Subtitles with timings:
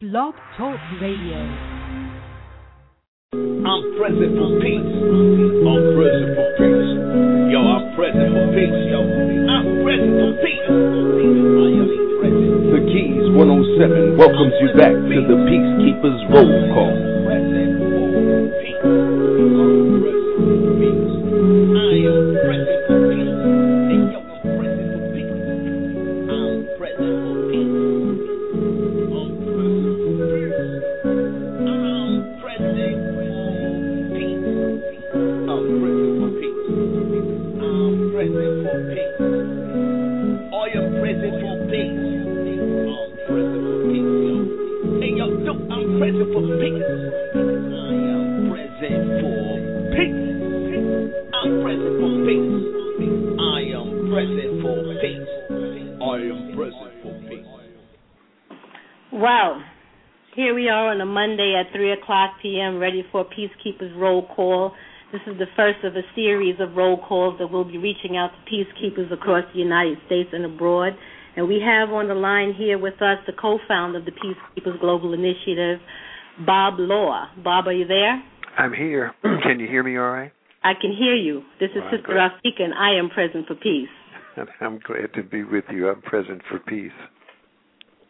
[0.00, 1.36] Blog Talk Radio.
[3.36, 4.80] I'm present for peace.
[4.80, 6.88] I'm present for peace.
[7.52, 8.80] Yo, I'm present for peace.
[8.88, 10.64] Yo, I'm present for peace.
[12.72, 17.19] The Keys 107 welcomes you back to the Peacekeepers Roll Call.
[62.70, 64.72] p.m., ready for Peacekeepers Roll Call.
[65.12, 68.30] This is the first of a series of roll calls that we'll be reaching out
[68.30, 70.92] to peacekeepers across the United States and abroad.
[71.36, 74.80] And we have on the line here with us the co founder of the Peacekeepers
[74.80, 75.80] Global Initiative,
[76.46, 77.26] Bob Law.
[77.42, 78.22] Bob, are you there?
[78.58, 79.12] I'm here.
[79.22, 80.32] Can you hear me all right?
[80.62, 81.40] I can hear you.
[81.58, 82.12] This is Well, Sister.
[82.12, 83.88] Rafika, and I am present for peace.
[84.60, 85.88] I'm glad to be with you.
[85.88, 86.92] I'm present for peace.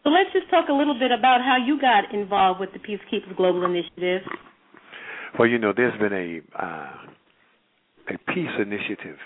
[0.03, 3.37] So let's just talk a little bit about how you got involved with the Peacekeepers
[3.37, 4.21] Global Initiative.
[5.37, 6.91] Well, you know, there's been a uh,
[8.09, 9.17] a peace initiative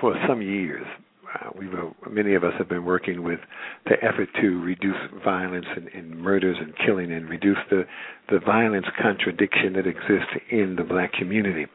[0.00, 0.86] for some years.
[1.34, 3.40] Uh, we were, many of us have been working with
[3.86, 7.84] the effort to reduce violence and, and murders and killing, and reduce the
[8.30, 11.66] the violence contradiction that exists in the black community.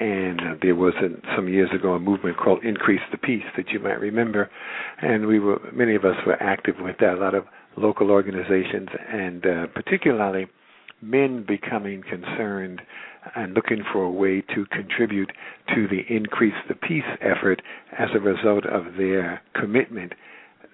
[0.00, 3.68] And uh, there was a, some years ago a movement called Increase the Peace that
[3.68, 4.50] you might remember,
[5.02, 7.14] and we were many of us were active with that.
[7.14, 7.44] A lot of
[7.76, 10.46] local organizations, and uh, particularly
[11.02, 12.82] men becoming concerned
[13.34, 15.30] and looking for a way to contribute
[15.74, 17.60] to the increase the peace effort
[17.98, 20.12] as a result of their commitment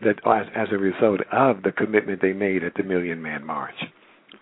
[0.02, 3.74] that as, as a result of the commitment they made at the Million Man March.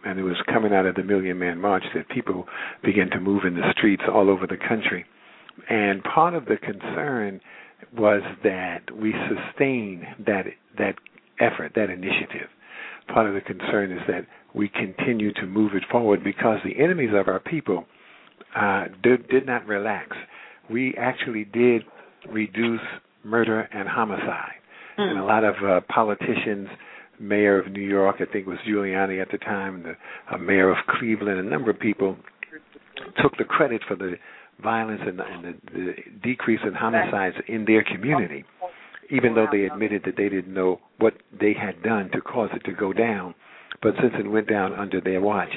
[0.04, 2.46] And it was coming out of the Million Man March that people
[2.82, 5.04] began to move in the streets all over the country.
[5.68, 7.40] And part of the concern
[7.96, 10.46] was that we sustain that
[10.78, 10.94] that
[11.38, 12.48] effort, that initiative.
[13.12, 17.10] Part of the concern is that we continue to move it forward because the enemies
[17.14, 17.86] of our people
[18.56, 20.16] uh, did, did not relax.
[20.68, 21.82] We actually did
[22.28, 22.80] reduce
[23.24, 24.54] murder and homicide.
[24.96, 26.68] And a lot of uh, politicians,
[27.18, 29.94] mayor of New York, I think it was Giuliani at the time, the
[30.34, 32.16] uh, mayor of Cleveland, a number of people
[33.22, 34.14] took the credit for the
[34.62, 35.92] violence and, and the, the
[36.22, 38.44] decrease in homicides in their community,
[39.10, 42.64] even though they admitted that they didn't know what they had done to cause it
[42.64, 43.34] to go down.
[43.82, 45.50] But since it went down under their watch,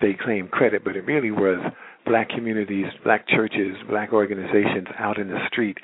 [0.00, 0.84] they claimed credit.
[0.84, 1.60] But it really was
[2.04, 5.78] black communities, black churches, black organizations out in the street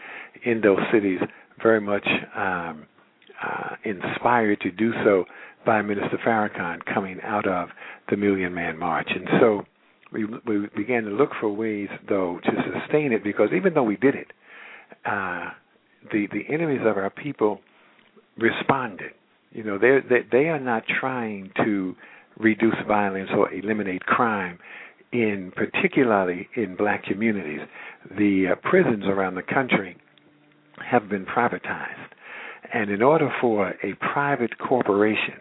[0.44, 1.20] in those cities,
[1.62, 2.06] very much
[2.36, 2.86] um,
[3.42, 5.24] uh, inspired to do so
[5.66, 7.68] by Minister Farrakhan coming out of
[8.10, 9.08] the Million Man March.
[9.10, 9.62] And so
[10.12, 12.50] we, we began to look for ways, though, to
[12.80, 14.32] sustain it because even though we did it,
[15.04, 15.50] uh,
[16.10, 17.60] the the enemies of our people
[18.38, 19.12] responded.
[19.52, 21.94] You know, they they they are not trying to
[22.38, 24.58] reduce violence or eliminate crime
[25.12, 27.60] in particularly in black communities.
[28.16, 29.96] The uh, prisons around the country
[30.90, 32.08] have been privatized.
[32.72, 35.34] And in order for a private corporation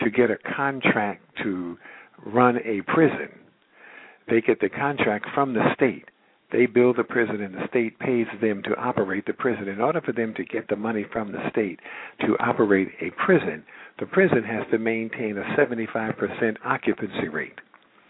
[0.00, 1.78] to get a contract to
[2.26, 3.30] run a prison,
[4.28, 6.04] they get the contract from the state.
[6.50, 9.68] They build the prison, and the state pays them to operate the prison.
[9.68, 11.80] In order for them to get the money from the state
[12.20, 13.64] to operate a prison,
[13.98, 17.58] the prison has to maintain a 75% occupancy rate.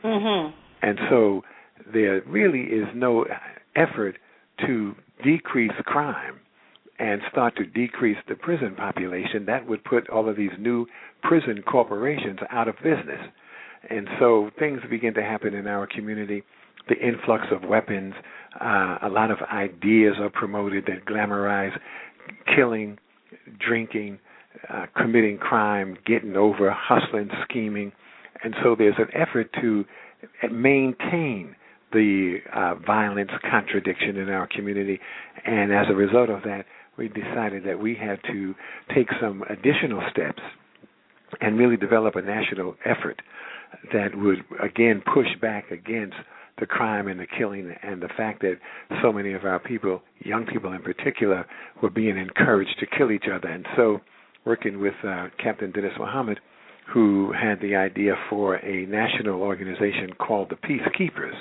[0.04, 0.54] Mm-hmm.
[0.82, 1.42] And so
[1.92, 3.26] there really is no
[3.74, 4.16] effort
[4.66, 4.94] to
[5.24, 6.38] decrease crime
[6.98, 9.46] and start to decrease the prison population.
[9.46, 10.86] That would put all of these new
[11.22, 13.20] prison corporations out of business.
[13.88, 16.42] And so things begin to happen in our community.
[16.88, 18.14] The influx of weapons,
[18.60, 21.76] uh, a lot of ideas are promoted that glamorize
[22.54, 22.98] killing,
[23.58, 24.18] drinking,
[24.68, 27.92] uh, committing crime, getting over, hustling, scheming.
[28.42, 29.84] And so there's an effort to
[30.50, 31.54] maintain
[31.92, 35.00] the uh, violence contradiction in our community.
[35.44, 36.64] And as a result of that,
[36.96, 38.54] we decided that we had to
[38.94, 40.42] take some additional steps
[41.40, 43.22] and really develop a national effort
[43.92, 46.16] that would again push back against
[46.60, 48.56] the crime and the killing and the fact that
[49.02, 51.46] so many of our people, young people in particular,
[51.82, 53.48] were being encouraged to kill each other.
[53.48, 54.00] And so,
[54.44, 56.40] working with uh, Captain Dennis Muhammad,
[56.92, 61.34] who had the idea for a national organization called the Peacekeepers.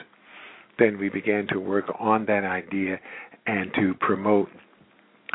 [0.77, 2.99] Then we began to work on that idea
[3.45, 4.49] and to promote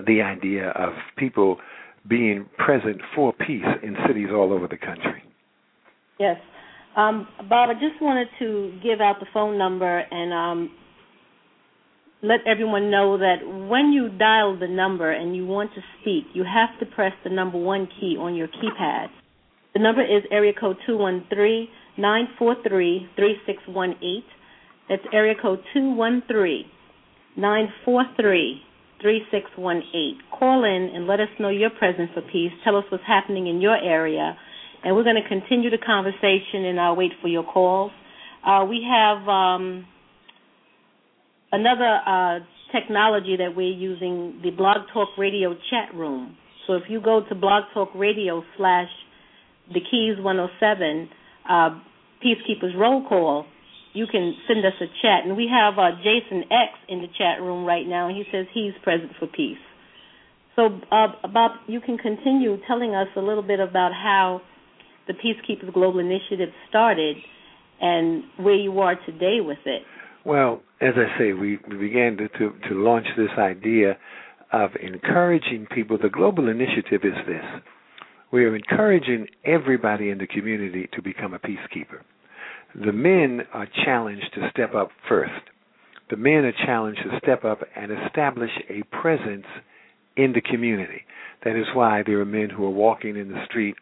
[0.06, 1.56] the idea of people
[2.08, 5.22] being present for peace in cities all over the country.
[6.18, 6.36] Yes.
[6.96, 10.70] Um, Bob, I just wanted to give out the phone number and um,
[12.22, 13.36] let everyone know that
[13.68, 17.30] when you dial the number and you want to speak, you have to press the
[17.30, 19.06] number one key on your keypad.
[19.74, 24.26] The number is area code two one three nine four three three six one eight.
[24.88, 26.66] That's area code two one three
[27.36, 28.60] nine four three
[29.00, 30.18] three six one eight.
[30.38, 32.52] Call in and let us know your presence for peace.
[32.64, 34.36] Tell us what's happening in your area,
[34.84, 36.64] and we're going to continue the conversation.
[36.64, 37.92] And I'll wait for your calls.
[38.44, 39.86] Uh, we have um,
[41.52, 42.38] another uh,
[42.72, 46.36] technology that we're using, the Blog Talk Radio chat room.
[46.66, 48.88] So if you go to Blog Talk Radio slash
[49.68, 51.08] the Keys 107
[51.48, 51.80] uh,
[52.24, 53.46] Peacekeepers Roll Call,
[53.92, 55.26] you can send us a chat.
[55.26, 58.46] And we have uh, Jason X in the chat room right now, and he says
[58.52, 59.58] he's present for peace.
[60.56, 64.42] So, uh, Bob, you can continue telling us a little bit about how
[65.06, 67.16] the Peacekeepers Global Initiative started
[67.80, 69.82] and where you are today with it.
[70.24, 73.98] Well, as I say, we, began to, to, to launch this idea
[74.52, 75.98] of encouraging people.
[76.00, 77.44] The global initiative is this
[78.32, 82.00] we are encouraging everybody in the community to become a peacekeeper.
[82.74, 85.32] The men are challenged to step up first.
[86.08, 89.44] The men are challenged to step up and establish a presence
[90.16, 91.02] in the community.
[91.44, 93.76] That is why there are men who are walking in the street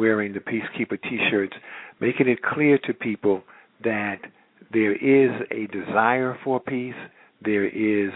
[0.00, 1.54] wearing the Peacekeeper t shirts,
[2.00, 3.42] making it clear to people
[3.84, 4.18] that
[4.72, 7.00] there is a desire for peace,
[7.44, 8.10] there is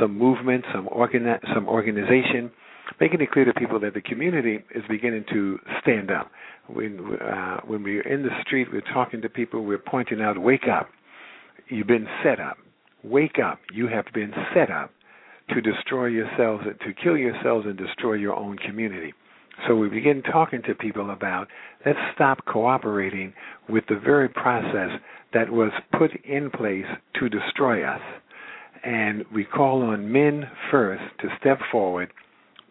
[0.00, 2.50] some movement, some organi- some organization,
[3.00, 6.30] making it clear to people that the community is beginning to stand up.
[6.76, 10.68] When uh, when we're in the street, we're talking to people, we're pointing out, wake
[10.78, 10.88] up,
[11.68, 12.56] you've been set up.
[13.04, 14.90] Wake up, you have been set up
[15.50, 19.12] to destroy yourselves, to kill yourselves and destroy your own community.
[19.66, 21.48] So we begin talking to people about
[21.84, 23.32] let's stop cooperating
[23.68, 24.90] with the very process
[25.32, 26.86] that was put in place
[27.18, 28.00] to destroy us.
[28.84, 32.12] And we call on men first to step forward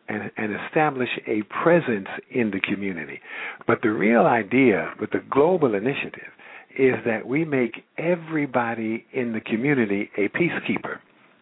[0.08, 3.20] and, and establish a presence in the community.
[3.68, 6.32] But the real idea with the global initiative
[6.78, 11.00] is that we make everybody in the community a peacekeeper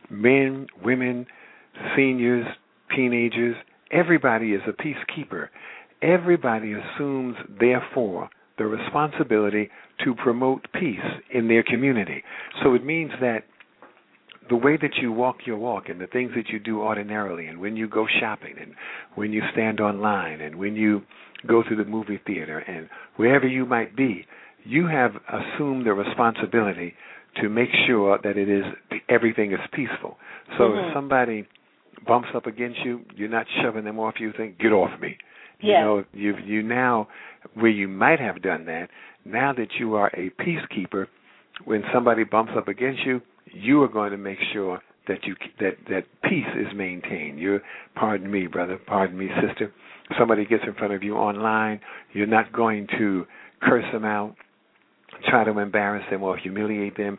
[0.10, 1.25] men, women,
[1.95, 2.45] seniors,
[2.95, 3.56] teenagers,
[3.94, 5.50] everybody is a peacekeeper.
[6.01, 9.69] Everybody assumes, therefore, the responsibility
[10.04, 11.00] to promote peace
[11.34, 12.24] in their community.
[12.63, 13.44] So it means that
[14.50, 17.60] the way that you walk your walk and the things that you do ordinarily and
[17.60, 18.74] when you go shopping and
[19.16, 21.01] when you stand online and when you
[21.48, 24.25] go to the movie theater and wherever you might be,
[24.66, 26.94] you have assumed the responsibility
[27.42, 28.63] to make sure that it is
[29.10, 30.18] everything is peaceful.
[30.57, 30.90] So mm-hmm.
[30.90, 31.48] if somebody
[32.06, 34.16] bumps up against you, you're not shoving them off.
[34.20, 35.18] You think, get off me.
[35.62, 35.80] Yeah.
[35.80, 37.08] You know, you you now
[37.54, 38.90] where you might have done that.
[39.26, 41.06] Now that you are a peacekeeper,
[41.66, 43.22] when somebody bumps up against you,
[43.54, 47.40] you are going to make sure that you that that peace is maintained.
[47.40, 47.60] You,
[47.96, 49.72] pardon me, brother, pardon me, sister.
[50.20, 51.80] Somebody gets in front of you online,
[52.12, 53.26] you're not going to
[53.62, 54.36] curse them out,
[55.30, 57.18] try to embarrass them or humiliate them.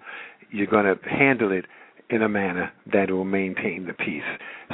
[0.51, 1.65] You're going to handle it
[2.15, 4.23] in a manner that will maintain the peace.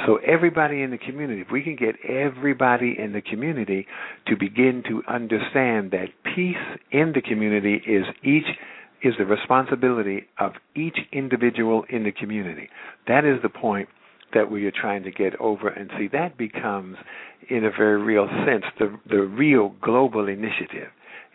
[0.05, 3.87] So everybody in the community, if we can get everybody in the community
[4.27, 6.55] to begin to understand that peace
[6.91, 8.45] in the community is each
[9.03, 12.69] is the responsibility of each individual in the community.
[13.07, 13.89] That is the point
[14.35, 16.97] that we are trying to get over and see that becomes
[17.49, 20.89] in a very real sense the the real global initiative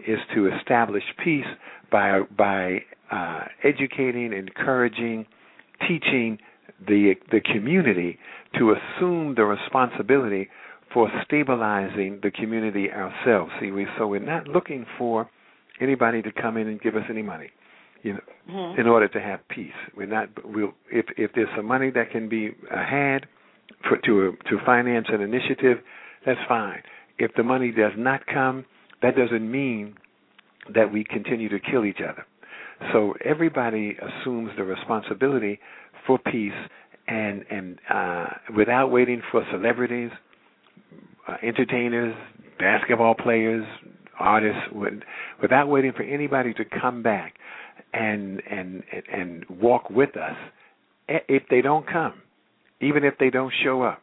[0.07, 1.45] is to establish peace
[1.91, 2.79] by by
[3.11, 5.27] uh, educating, encouraging,
[5.87, 6.39] teaching
[6.87, 8.19] the the community
[8.59, 10.49] to assume the responsibility
[10.93, 13.51] for stabilizing the community ourselves.
[13.61, 15.29] See, we so we're not looking for
[15.81, 17.51] anybody to come in and give us any money,
[18.03, 18.81] you know, mm-hmm.
[18.81, 19.73] in order to have peace.
[19.97, 20.29] We're not.
[20.45, 23.27] We'll if if there's some money that can be had
[23.89, 25.79] for to to finance an initiative,
[26.25, 26.83] that's fine.
[27.19, 28.65] If the money does not come,
[29.03, 29.97] that doesn't mean
[30.75, 32.27] that we continue to kill each other.
[32.93, 35.59] So everybody assumes the responsibility
[36.07, 36.53] for peace,
[37.09, 40.11] and and uh, without waiting for celebrities,
[41.29, 42.15] uh, entertainers,
[42.59, 43.65] basketball players,
[44.19, 44.63] artists,
[45.41, 47.35] without waiting for anybody to come back
[47.93, 50.37] and and and walk with us.
[51.09, 52.15] If they don't come,
[52.81, 54.03] even if they don't show up,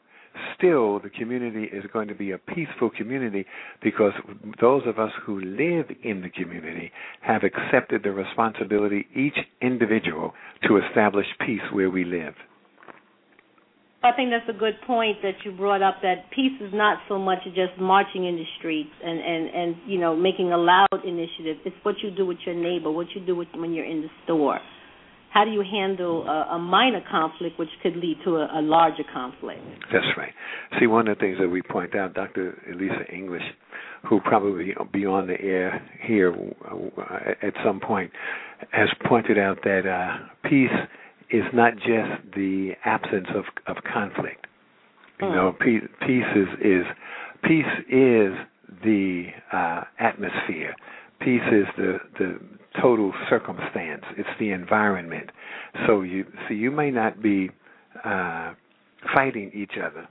[0.55, 3.45] still the community is going to be a peaceful community
[3.81, 4.13] because
[4.61, 10.33] those of us who live in the community have accepted the responsibility, each individual,
[10.67, 12.33] to establish peace where we live.
[14.03, 16.01] I think that's a good point that you brought up.
[16.01, 19.97] That peace is not so much just marching in the streets and and and you
[19.97, 21.57] know making a loud initiative.
[21.65, 24.09] It's what you do with your neighbor, what you do with when you're in the
[24.25, 24.59] store.
[25.33, 29.03] How do you handle a, a minor conflict, which could lead to a, a larger
[29.11, 29.61] conflict?
[29.91, 30.31] That's right.
[30.79, 32.55] See, one of the things that we point out, Dr.
[32.71, 33.41] Elisa English,
[34.07, 36.33] who probably be on the air here
[36.69, 38.11] uh, at some point,
[38.71, 40.69] has pointed out that uh, peace
[41.31, 44.45] is not just the absence of of conflict.
[45.19, 45.35] You Hmm.
[45.35, 46.85] know, peace, peace is is
[47.43, 48.33] peace is
[48.83, 50.75] the uh, atmosphere.
[51.21, 52.39] Peace is the the
[52.81, 54.03] total circumstance.
[54.17, 55.29] It's the environment.
[55.87, 57.49] So you see, you may not be
[58.03, 58.53] uh,
[59.13, 60.07] fighting each other,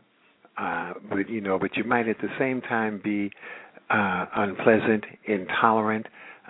[0.59, 3.31] uh, but you know, but you might at the same time be
[3.91, 6.07] uh, unpleasant, intolerant.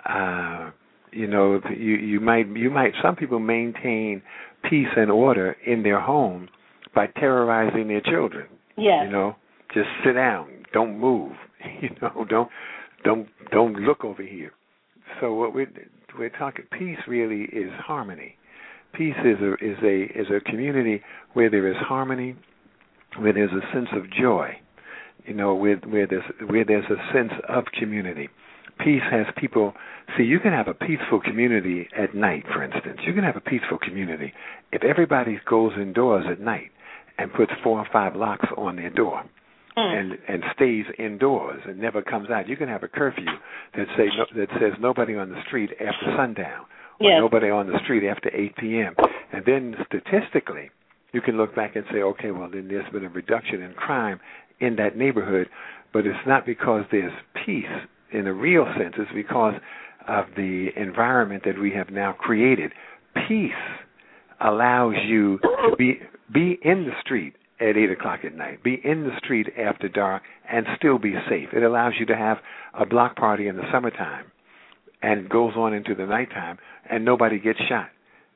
[0.07, 0.71] Uh,
[1.11, 4.21] you know, you you might you might some people maintain
[4.69, 6.49] peace and order in their home
[6.95, 8.47] by terrorizing their children.
[8.77, 9.03] Yes.
[9.05, 9.35] You know,
[9.73, 11.33] just sit down, don't move.
[11.81, 12.49] You know, don't
[13.05, 14.51] don't don't look over here.
[15.21, 15.71] So what we're
[16.17, 18.35] we're talking peace really is harmony.
[18.93, 21.01] Peace is a is a is a community
[21.33, 22.35] where there is harmony,
[23.17, 24.55] where there's a sense of joy.
[25.25, 28.29] You know, where where there's where there's a sense of community.
[28.79, 29.73] Peace has people.
[30.17, 32.99] See, you can have a peaceful community at night, for instance.
[33.05, 34.33] You can have a peaceful community
[34.71, 36.71] if everybody goes indoors at night
[37.17, 39.23] and puts four or five locks on their door
[39.77, 39.99] Mm.
[39.99, 42.47] and and stays indoors and never comes out.
[42.47, 43.25] You can have a curfew
[43.75, 46.65] that say no, that says nobody on the street after sundown
[46.99, 47.17] or Yes.
[47.19, 48.93] nobody on the street after 8 p.m.
[49.31, 50.69] And then statistically,
[51.11, 54.19] you can look back and say, okay, well then there's been a reduction in crime
[54.59, 55.49] in that neighborhood,
[55.91, 57.11] but it's not because there's
[57.43, 57.65] peace
[58.11, 58.93] in a real sense.
[58.97, 59.55] It's because
[60.07, 62.73] of the environment that we have now created.
[63.27, 63.51] Peace
[64.39, 65.99] allows you to be
[66.31, 70.23] be in the street at eight o'clock at night, be in the street after dark,
[70.49, 71.49] and still be safe.
[71.53, 72.37] It allows you to have
[72.73, 74.25] a block party in the summertime,
[75.01, 76.57] and goes on into the nighttime,
[76.89, 77.89] and nobody gets shot.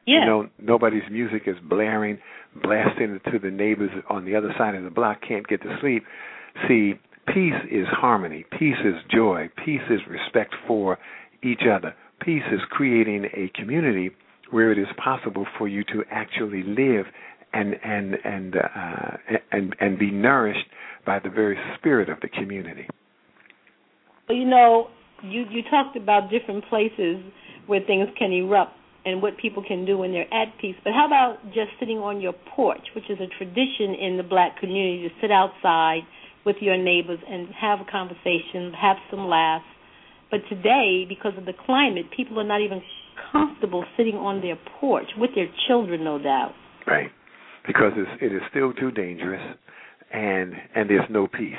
[0.06, 0.20] Yeah.
[0.20, 2.20] You know, nobody's music is blaring,
[2.62, 6.04] blasting to the neighbors on the other side of the block can't get to sleep.
[6.68, 6.94] See,
[7.28, 10.98] peace is harmony, peace is joy, peace is respect for
[11.44, 11.94] each other.
[12.22, 14.12] Peace is creating a community
[14.50, 17.06] where it is possible for you to actually live
[17.58, 19.18] and and and uh,
[19.52, 20.68] and and be nourished
[21.06, 22.88] by the very spirit of the community.
[24.30, 24.88] Well, you know,
[25.24, 27.18] you you talked about different places
[27.66, 28.74] where things can erupt
[29.06, 30.76] and what people can do when they're at peace.
[30.84, 34.60] But how about just sitting on your porch, which is a tradition in the black
[34.60, 36.02] community to sit outside
[36.46, 39.66] with your neighbors and have a conversation, have some laughs.
[40.30, 42.82] But today, because of the climate, people are not even
[43.32, 46.54] comfortable sitting on their porch with their children, no doubt.
[46.86, 47.12] Right.
[47.68, 49.42] Because it's, it is still too dangerous,
[50.12, 51.54] and and there's no peace.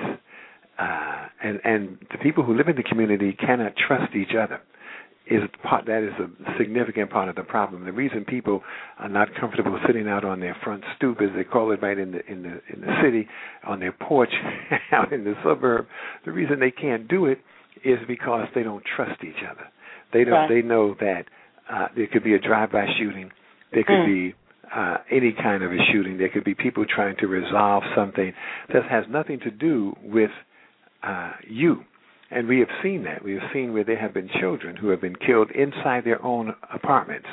[0.78, 4.60] Uh, and and the people who live in the community cannot trust each other.
[5.30, 7.84] Is part that is a significant part of the problem.
[7.84, 8.62] The reason people
[8.98, 12.12] are not comfortable sitting out on their front stoop, as they call it, right in
[12.12, 13.28] the in the in the city,
[13.66, 14.32] on their porch,
[14.92, 15.86] out in the suburb.
[16.24, 17.40] The reason they can't do it
[17.84, 19.66] is because they don't trust each other.
[20.14, 20.32] They don't.
[20.32, 20.48] Right.
[20.48, 21.24] They know that
[21.70, 23.30] uh, there could be a drive-by shooting.
[23.74, 24.06] There could Mm.
[24.30, 24.34] be
[24.74, 26.18] uh, any kind of a shooting.
[26.18, 28.32] There could be people trying to resolve something
[28.72, 30.30] that has nothing to do with
[31.02, 31.84] uh, you.
[32.30, 33.24] And we have seen that.
[33.24, 36.54] We have seen where there have been children who have been killed inside their own
[36.72, 37.26] apartments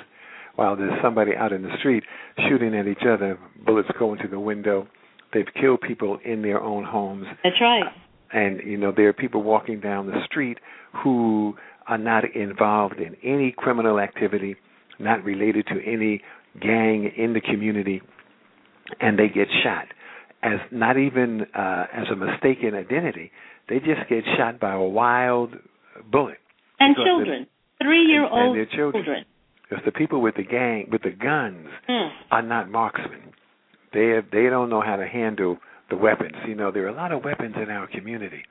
[0.56, 2.04] while there's somebody out in the street
[2.48, 4.88] shooting at each other, bullets go into the window.
[5.34, 7.25] They've killed people in their own homes.
[7.44, 7.84] That's right.
[8.32, 10.58] And, you know, there are people walking down the street
[11.04, 11.56] who
[11.88, 14.56] are not involved in any criminal activity,
[15.00, 16.22] not related to any
[16.62, 18.01] gang in the community,
[19.00, 19.88] and they get shot
[20.43, 23.31] as not even uh, as a mistaken identity.
[23.67, 25.55] They just get shot by a wild
[26.12, 26.38] bullet.
[26.79, 27.47] And children,
[27.81, 29.25] three-year-old and their children.
[29.67, 32.09] Because the people with the gang, with the guns, Mm.
[32.29, 33.33] are not marksmen.
[33.93, 35.57] They have, they don't know how to handle
[35.89, 36.35] the weapons.
[36.47, 38.43] You know, there are a lot of weapons in our community,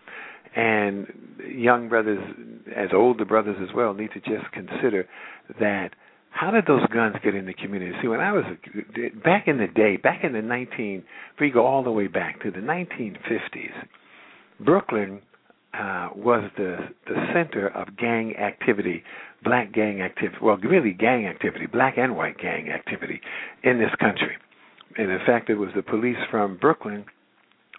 [0.57, 1.07] and
[1.49, 2.19] young brothers,
[2.75, 5.07] as older brothers as well, need to just consider
[5.61, 5.91] that.
[6.35, 7.93] How did those guns get in the community?
[8.03, 8.45] See, when I was
[9.25, 12.43] back in the day, back in the 19, if we go all the way back
[12.43, 13.73] to the 1950s,
[14.59, 15.23] Brooklyn
[15.73, 16.77] uh, was the
[17.07, 19.05] the center of gang activity,
[19.45, 20.37] black gang activity.
[20.43, 23.21] Well, really gang activity, black and white gang activity
[23.63, 24.37] in this country.
[24.99, 27.05] And in fact, it was the police from Brooklyn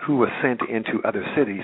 [0.07, 1.63] who were sent into other cities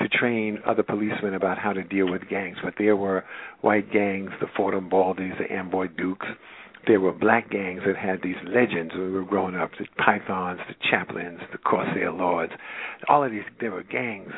[0.00, 2.56] to train other policemen about how to deal with gangs.
[2.62, 3.24] But there were
[3.60, 6.26] white gangs, the Fordham Baldies, the Amboy Dukes.
[6.86, 10.60] There were black gangs that had these legends when we were growing up: the Pythons,
[10.68, 12.52] the Chaplains, the Corsair Lords.
[13.08, 14.32] All of these, there were gangs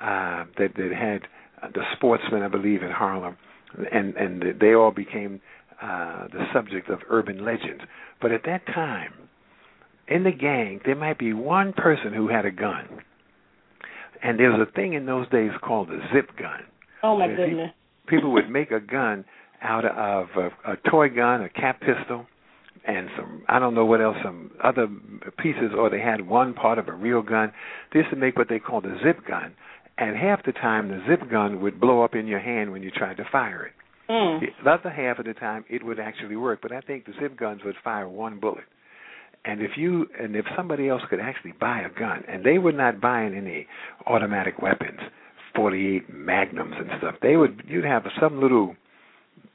[0.00, 1.22] uh, that that had
[1.62, 3.36] uh, the Sportsmen, I believe, in Harlem,
[3.92, 5.40] and and they all became
[5.80, 7.82] uh, the subject of urban legends.
[8.20, 9.12] But at that time,
[10.08, 12.88] in the gang, there might be one person who had a gun.
[14.24, 16.62] And there was a thing in those days called a zip gun.
[17.02, 17.70] Oh my goodness!
[18.08, 19.24] People would make a gun
[19.62, 22.26] out of a, a toy gun, a cap pistol,
[22.86, 24.88] and some I don't know what else, some other
[25.38, 27.52] pieces, or they had one part of a real gun.
[27.92, 29.54] They used to make what they called a zip gun,
[29.98, 32.90] and half the time the zip gun would blow up in your hand when you
[32.90, 33.72] tried to fire it.
[34.10, 34.40] Mm.
[34.40, 37.38] The other half of the time it would actually work, but I think the zip
[37.38, 38.64] guns would fire one bullet.
[39.44, 42.72] And if you and if somebody else could actually buy a gun, and they were
[42.72, 43.66] not buying any
[44.06, 45.00] automatic weapons,
[45.54, 47.14] 48 magnums and stuff.
[47.22, 48.74] They would you'd have some little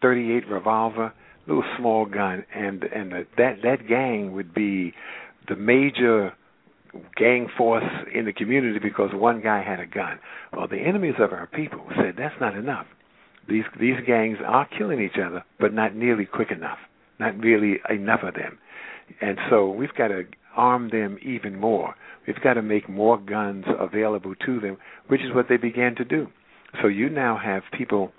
[0.02, 1.14] 38 revolver,
[1.48, 4.94] little small gun, and and that that gang would be
[5.48, 6.34] the major
[7.16, 10.20] gang force in the community because one guy had a gun.
[10.54, 12.86] Well, the enemies of our people said that's not enough.
[13.48, 16.80] These these gangs are killing each other, but not nearly quick enough.
[17.20, 18.60] Not really enough of them.
[19.22, 20.24] And so we've got to
[20.56, 21.96] arm them even more.
[22.28, 26.06] We've got to make more guns available to them, which is what they began to
[26.06, 26.28] do.
[26.82, 28.12] So you now have people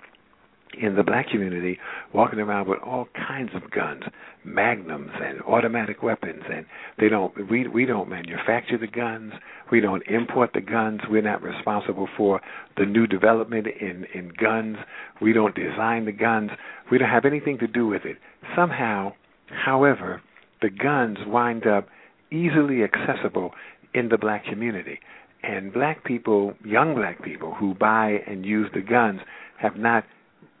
[0.79, 1.77] in the black community
[2.13, 4.03] walking around with all kinds of guns,
[4.43, 6.65] magnums and automatic weapons and
[6.97, 9.33] they don't we we don't manufacture the guns,
[9.71, 12.41] we don't import the guns, we're not responsible for
[12.77, 14.77] the new development in in guns,
[15.21, 16.51] we don't design the guns,
[16.89, 18.17] we don't have anything to do with it.
[18.55, 19.13] Somehow,
[19.47, 20.21] however,
[20.61, 21.87] the guns wind up
[22.31, 23.51] easily accessible
[23.93, 24.99] in the black community.
[25.43, 29.21] And black people, young black people who buy and use the guns
[29.59, 30.03] have not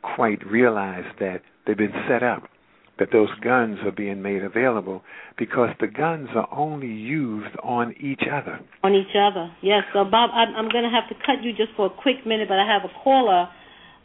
[0.01, 2.49] quite realized that they've been set up,
[2.97, 5.03] that those guns are being made available
[5.37, 8.59] because the guns are only used on each other.
[8.83, 9.83] On each other, yes.
[9.93, 12.49] So, Bob, I'm, I'm going to have to cut you just for a quick minute,
[12.49, 13.49] but I have a caller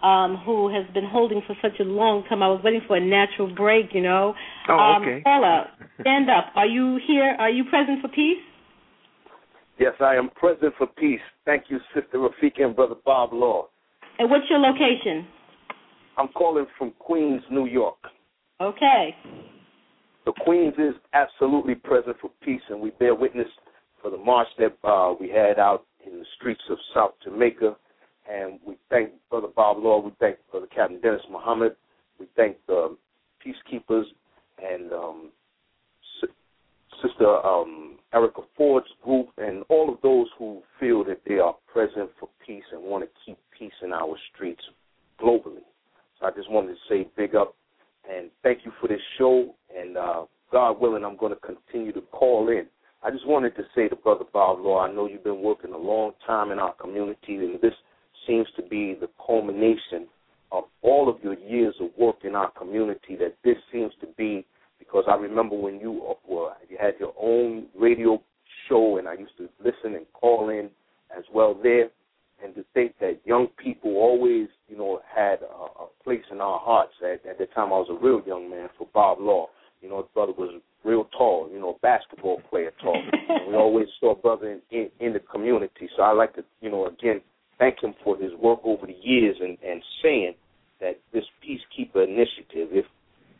[0.07, 2.42] um, who has been holding for such a long time.
[2.42, 4.35] I was waiting for a natural break, you know.
[4.69, 5.21] Oh, um, okay.
[5.23, 5.64] Caller,
[6.01, 6.47] stand up.
[6.55, 7.35] Are you here?
[7.38, 8.38] Are you present for peace?
[9.79, 11.21] Yes, I am present for peace.
[11.45, 13.69] Thank you, Sister Rafika and Brother Bob Law.
[14.19, 15.27] And what's your location?
[16.16, 17.99] I'm calling from Queens, New York.
[18.61, 19.14] Okay.
[20.25, 23.49] The Queens is absolutely present for peace, and we bear witness
[24.01, 27.77] for the march that uh, we had out in the streets of South Jamaica.
[28.31, 30.01] And we thank Brother Bob Law.
[30.01, 31.77] We thank Brother Captain Dennis Muhammad.
[32.19, 32.97] We thank the
[33.45, 34.05] peacekeepers
[34.59, 35.31] and um,
[37.03, 42.11] Sister um, Erica Ford's group and all of those who feel that they are present
[42.19, 44.62] for peace and want to keep peace in our streets
[45.21, 45.65] globally.
[46.19, 47.55] So I just wanted to say big up
[48.11, 49.55] and thank you for this show.
[49.77, 52.67] And uh, God willing, I'm going to continue to call in.
[53.03, 55.79] I just wanted to say to Brother Bob Law, I know you've been working a
[55.79, 57.75] long time in our community, and this
[58.27, 60.07] seems to be the culmination
[60.53, 63.17] of all of your years of work in our community.
[63.19, 64.47] That this seems to be
[64.79, 65.93] because I remember when you
[66.29, 68.21] were you had your own radio
[68.69, 70.71] show, and I used to listen and call in
[71.17, 71.89] as well there.
[72.45, 76.61] And to think that young people always, you know, had a, a place in our
[76.61, 76.93] hearts.
[77.03, 79.47] At, at the time, I was a real young man for Bob Law.
[79.81, 83.01] You know, brother was real tall, you know, basketball player tall.
[83.29, 85.89] and we always saw brother in, in, in the community.
[85.97, 87.23] So I like to, you know, again,
[87.59, 90.35] thank him for his work over the years and, and saying
[90.81, 92.85] that this Peacekeeper initiative, if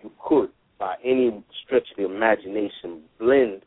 [0.03, 3.63] you could, by any stretch of the imagination, blend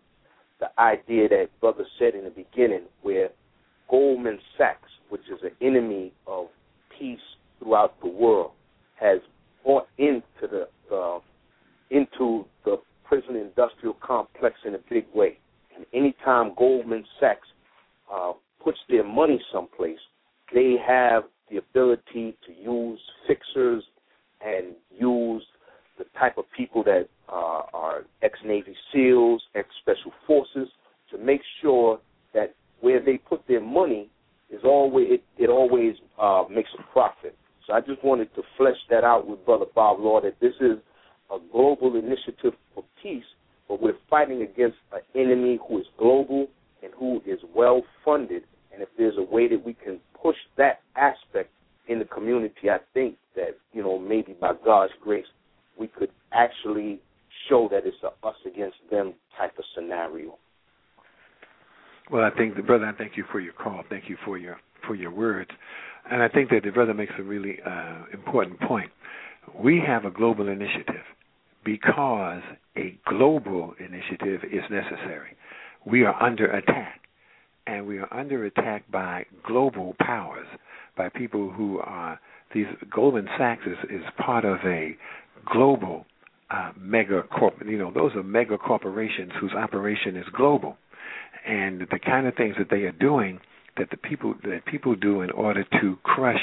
[0.60, 3.30] the idea that brother said in the beginning, where
[3.90, 6.48] Goldman Sachs, which is an enemy of
[6.98, 7.20] peace
[7.60, 8.52] throughout the world,
[9.00, 9.20] has
[9.64, 11.20] bought into the uh,
[11.90, 15.38] into the prison industrial complex in a big way.
[15.76, 17.48] And anytime Goldman Sachs
[18.14, 18.34] uh,
[18.64, 19.98] puts their money someplace,
[20.54, 23.84] they have the ability to use fixers
[24.42, 25.44] and use
[25.98, 30.70] the type of people that uh, are ex Navy SEALs, ex Special Forces,
[31.12, 32.00] to make sure
[32.34, 34.10] that where they put their money
[34.50, 37.36] is always it, it always uh, makes a profit.
[37.68, 40.78] So I just wanted to flesh that out with Brother Bob Law that this is
[41.32, 43.24] a global initiative for peace,
[43.68, 46.48] but we're fighting against an enemy who is global
[46.82, 48.44] and who is well funded.
[48.74, 51.50] And if there's a way that we can push that aspect
[51.88, 55.26] in the community, I think that, you know, maybe by God's grace,
[55.80, 57.00] we could actually
[57.48, 60.38] show that it's a us against them type of scenario.
[62.12, 62.86] Well, I think the brother.
[62.86, 63.84] I thank you for your call.
[63.90, 65.52] Thank you for your for your words,
[66.10, 68.90] and I think that the brother makes a really uh, important point.
[69.58, 71.04] We have a global initiative
[71.64, 72.42] because
[72.76, 75.36] a global initiative is necessary.
[75.86, 77.02] We are under attack,
[77.70, 80.48] and we are under attack by global powers,
[80.98, 82.20] by people who are
[82.54, 82.66] these.
[82.90, 84.98] Goldman Sachs is, is part of a
[85.46, 86.06] global
[86.50, 87.56] uh, mega corp.
[87.66, 90.78] You know, those are mega corporations whose operation is global,
[91.48, 93.40] and the kind of things that they are doing
[93.78, 96.42] that the people that people do in order to crush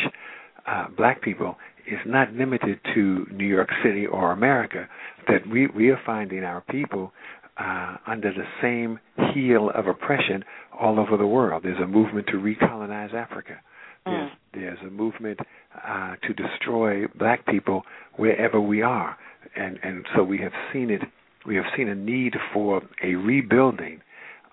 [0.67, 4.89] uh, black people is not limited to New York City or America.
[5.29, 7.13] That we we are finding our people
[7.59, 8.99] uh, under the same
[9.33, 10.45] heel of oppression
[10.79, 11.63] all over the world.
[11.65, 13.61] There's a movement to recolonize Africa.
[14.05, 15.41] There's, there's a movement
[15.87, 17.83] uh, to destroy black people
[18.17, 19.17] wherever we are,
[19.57, 21.03] and and so we have seen it.
[21.47, 24.01] We have seen a need for a rebuilding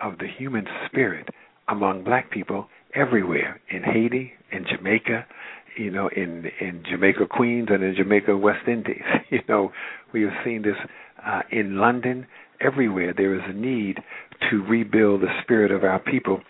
[0.01, 1.29] of the human spirit
[1.67, 5.25] among black people everywhere in Haiti, in Jamaica,
[5.77, 9.01] you know, in in Jamaica Queens and in Jamaica West Indies.
[9.29, 9.71] You know,
[10.13, 10.75] we have seen this
[11.25, 12.27] uh, in London.
[12.61, 13.97] Everywhere there is a need
[14.49, 16.41] to rebuild the spirit of our people,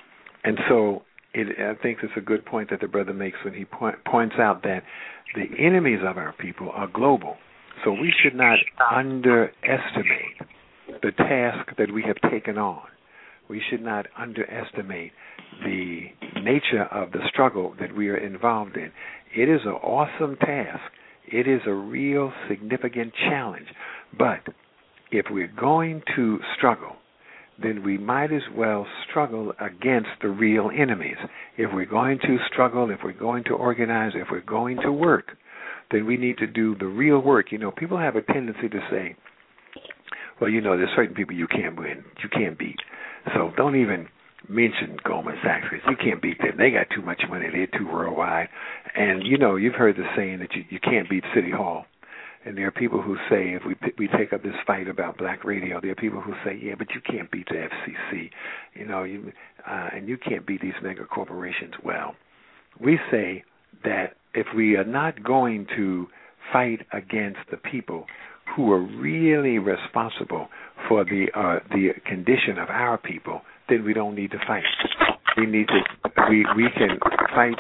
[0.44, 3.66] and so it, I think it's a good point that the brother makes when he
[3.66, 4.84] point, points out that
[5.36, 7.38] the enemies of our people are global.
[7.84, 8.60] So we should not
[8.92, 10.38] underestimate
[11.02, 12.84] the task that we have taken on.
[13.50, 15.12] We should not underestimate
[15.63, 16.08] the
[16.42, 18.92] nature of the struggle that we are involved in.
[19.36, 20.82] It is an awesome task.
[21.26, 23.68] It is a real significant challenge.
[24.18, 24.54] But
[25.13, 26.95] if we're going to struggle,
[27.62, 31.17] then we might as well struggle against the real enemies.
[31.56, 35.38] If we're going to struggle, if we're going to organize, if we're going to work,
[35.91, 37.52] then we need to do the real work.
[37.52, 39.15] You know, people have a tendency to say,
[40.41, 42.80] well, you know, there's certain people you can't win, you can't beat.
[43.36, 44.08] So don't even
[44.49, 46.58] mention Goldman Sachs because you can't beat them.
[46.58, 47.45] They got too much money.
[47.52, 48.49] They're too worldwide.
[48.95, 51.86] And you know, you've heard the saying that you, you can't beat City Hall.
[52.46, 55.46] And there are people who say, if we we take up this fight about black
[55.46, 58.30] radio, there are people who say, yeah, but you can't beat the FCC,
[58.74, 59.32] you know, you
[59.68, 61.74] uh, and you can't beat these mega corporations.
[61.84, 62.16] Well,
[62.80, 63.44] we say
[63.84, 66.08] that if we are not going to
[66.52, 68.06] fight against the people
[68.56, 70.50] who are really responsible
[70.90, 74.64] for the uh, the condition of our people, then we don't need to fight.
[75.38, 75.82] We need to
[76.30, 77.00] we we can
[77.34, 77.58] fight.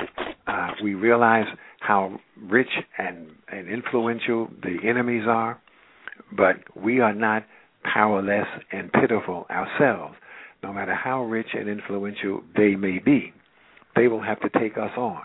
[0.47, 1.45] Uh, we realize
[1.79, 5.59] how rich and and influential the enemies are,
[6.35, 7.43] but we are not
[7.83, 10.15] powerless and pitiful ourselves.
[10.61, 13.33] No matter how rich and influential they may be,
[13.95, 15.23] they will have to take us on.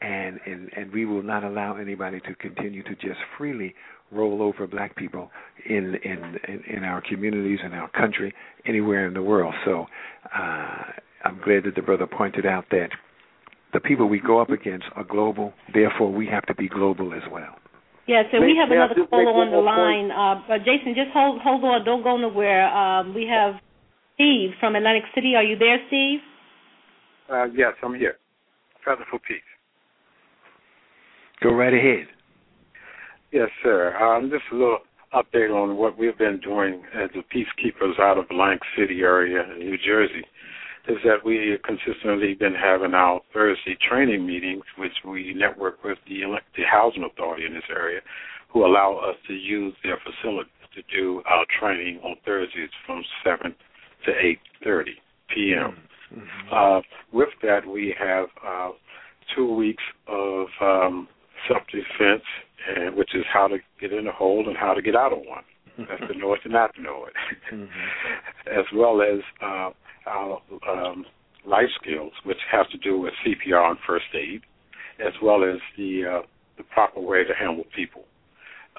[0.00, 3.74] And, and and we will not allow anybody to continue to just freely
[4.12, 5.30] roll over black people
[5.68, 8.34] in in in, in our communities in our country
[8.66, 9.86] anywhere in the world so
[10.36, 10.82] uh
[11.24, 12.88] i'm glad that the brother pointed out that
[13.72, 17.22] the people we go up against are global therefore we have to be global as
[17.30, 17.56] well
[18.06, 20.10] yeah, so we have another caller on the line.
[20.10, 22.68] Uh, Jason, just hold hold on, don't go nowhere.
[22.68, 23.54] Um, we have
[24.14, 25.34] Steve from Atlantic City.
[25.36, 26.20] Are you there, Steve?
[27.32, 28.18] Uh, yes, I'm here.
[28.84, 29.40] Feather for Peace.
[31.42, 32.06] go right ahead
[33.32, 33.96] Yes, sir.
[33.96, 34.78] Um, just a little
[35.12, 39.58] update on what we've been doing as the peacekeepers out of Blank City area in
[39.58, 40.24] New Jersey.
[40.86, 45.96] Is that we have consistently been having our Thursday training meetings, which we network with
[46.06, 48.00] the, elect- the housing authority in this area,
[48.52, 53.54] who allow us to use their facilities to do our training on Thursdays from seven
[54.04, 54.96] to eight thirty
[55.34, 55.76] p.m.
[56.52, 56.80] Uh,
[57.12, 58.70] with that, we have uh,
[59.34, 61.08] two weeks of um,
[61.48, 62.22] self-defense,
[62.76, 65.18] and which is how to get in a hole and how to get out of
[65.20, 65.44] one.
[65.88, 67.68] That's to know it to not know it,
[68.46, 69.70] as well as uh,
[70.06, 71.04] our um,
[71.46, 74.42] life skills, which has to do with CPR and first aid,
[75.04, 78.04] as well as the uh, the proper way to handle people.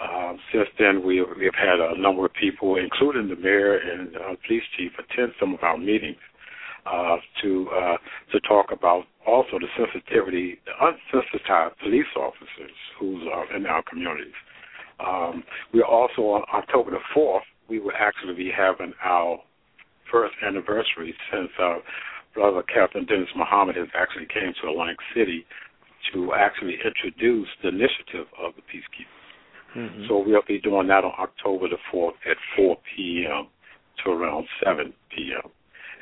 [0.02, 4.16] Uh, since then, we we have had a number of people, including the mayor and
[4.16, 6.18] uh, police chief, attend some of our meetings
[6.86, 7.98] uh, to uh,
[8.32, 14.34] to talk about also the sensitivity, the unsensitized police officers who are in our communities.
[15.00, 17.44] Um, we are also on October the fourth.
[17.68, 19.40] We will actually be having our
[20.16, 21.80] first anniversary since our
[22.34, 25.46] brother Captain Dennis Muhammad has actually came to Atlantic City
[26.14, 29.28] to actually introduce the initiative of the Peacekeepers.
[29.76, 30.04] mm-hmm.
[30.08, 33.48] So we'll be doing that on October the 4th at 4 p.m.
[34.04, 35.52] to around 7 p.m.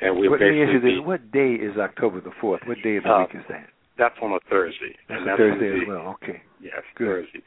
[0.00, 2.34] And we'll what, let me ask basically you this, be, what day is october the
[2.40, 4.96] fourth what day of the Uh, week is that That's on a Thursday.
[5.08, 6.16] That's and a that's Thursday as well.
[6.22, 6.42] Okay.
[6.60, 7.06] Yes, Good.
[7.06, 7.42] Thursday.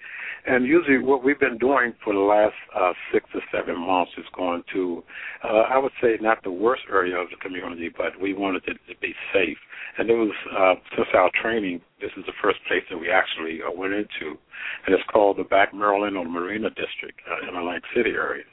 [0.45, 4.23] And usually, what we've been doing for the last uh, six or seven months is
[4.35, 5.03] going to,
[5.43, 8.77] uh, I would say, not the worst area of the community, but we wanted it
[8.87, 9.57] to be safe.
[9.97, 13.59] And it was uh, since our training, this is the first place that we actually
[13.59, 14.37] uh, went into,
[14.85, 18.43] and it's called the Back Maryland or Marina District uh, in the Lake City area.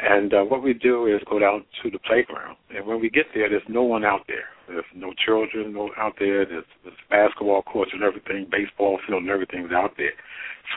[0.00, 3.26] And uh, what we do is go down to the playground, and when we get
[3.34, 4.46] there, there's no one out there.
[4.68, 6.44] There's no children no out there.
[6.46, 10.12] There's, there's basketball courts and everything, baseball field and everything's out there,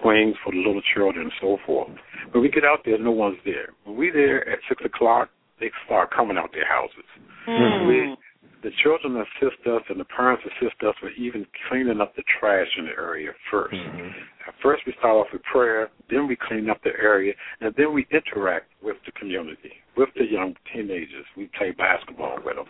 [0.02, 1.92] swings for the little children and so forth.
[2.32, 3.70] When we get out there, no one's there.
[3.84, 5.30] When we there at six o'clock,
[5.60, 7.06] they start coming out their houses.
[7.48, 7.88] Mm.
[7.88, 8.16] We,
[8.64, 12.68] the children assist us and the parents assist us with even cleaning up the trash
[12.78, 14.14] in the area 1st Mhm.
[14.48, 17.94] At First, we start off with prayer, then we clean up the area, and then
[17.94, 21.26] we interact with the community, with the young teenagers.
[21.36, 22.66] We play basketball with them.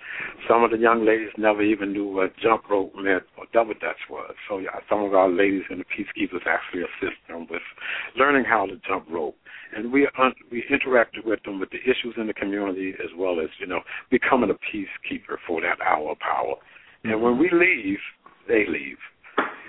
[0.47, 4.09] Some of the young ladies never even knew what jump rope meant or double dutch
[4.09, 4.35] was.
[4.47, 7.63] So yeah, some of our ladies and the peacekeepers actually assist them with
[8.15, 9.30] learning how to jump rope.
[9.91, 13.39] And we un- we interacted with them with the issues in the community as well
[13.39, 16.55] as you know becoming a peacekeeper for that hour of power.
[17.03, 17.99] And when we leave,
[18.47, 18.97] they leave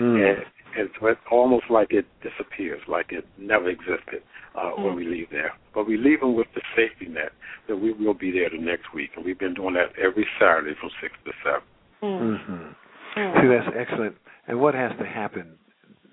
[0.01, 0.37] Mm.
[0.37, 4.23] and and so it's almost like it disappears, like it never existed
[4.55, 5.53] uh, when we leave there.
[5.75, 7.33] But we leave them with the safety net
[7.69, 10.75] that we will be there the next week, and we've been doing that every Saturday
[10.81, 11.63] from six to seven.
[12.03, 12.47] Mm.
[12.47, 12.73] hmm
[13.21, 13.43] Mm.
[13.43, 14.17] See, that's excellent.
[14.49, 15.59] And what has to happen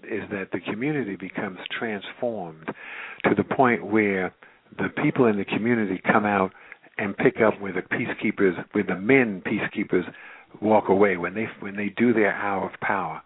[0.03, 2.67] is that the community becomes transformed
[3.25, 4.33] to the point where
[4.77, 6.51] the people in the community come out
[6.97, 10.03] and pick up where the peacekeepers, where the men peacekeepers
[10.61, 13.21] walk away when they when they do their hour of power.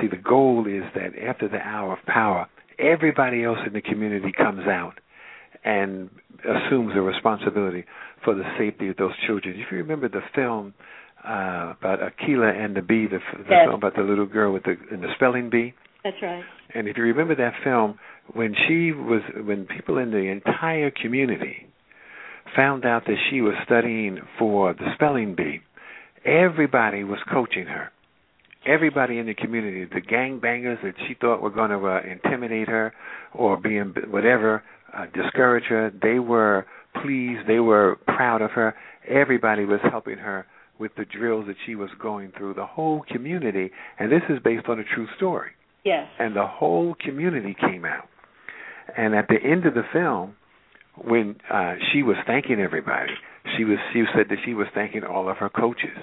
[0.00, 2.48] See, the goal is that after the hour of power,
[2.78, 4.94] everybody else in the community comes out
[5.64, 6.08] and
[6.44, 7.84] assumes the responsibility
[8.24, 9.58] for the safety of those children.
[9.58, 10.74] If you remember the film
[11.24, 13.66] uh, about Akeelah and the bee, the, the Yes.
[13.66, 15.74] film about the little girl with the and the spelling bee.
[16.04, 16.44] That's right.
[16.74, 17.98] And if you remember that film,
[18.34, 21.66] when she was, when people in the entire community
[22.56, 25.60] found out that she was studying for the spelling bee,
[26.24, 27.90] everybody was coaching her.
[28.66, 32.92] Everybody in the community, the gangbangers that she thought were going to uh, intimidate her
[33.32, 34.62] or be in, whatever,
[34.94, 36.66] uh, discourage her, they were
[37.02, 38.74] pleased, they were proud of her.
[39.08, 40.46] Everybody was helping her
[40.78, 42.54] with the drills that she was going through.
[42.54, 45.52] The whole community, and this is based on a true story
[45.84, 46.06] Yes.
[46.18, 48.09] and the whole community came out.
[48.96, 50.34] And at the end of the film,
[50.96, 53.12] when uh, she was thanking everybody,
[53.56, 55.96] she was she said that she was thanking all of her coaches,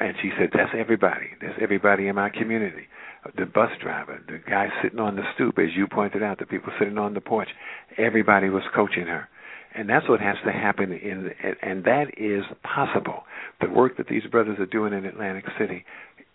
[0.00, 2.88] and she said that's everybody, that's everybody in my community,
[3.36, 6.72] the bus driver, the guy sitting on the stoop, as you pointed out, the people
[6.78, 7.48] sitting on the porch,
[7.96, 9.28] everybody was coaching her.
[9.76, 13.24] And that's what has to happen in and that is possible.
[13.60, 15.84] The work that these brothers are doing in Atlantic City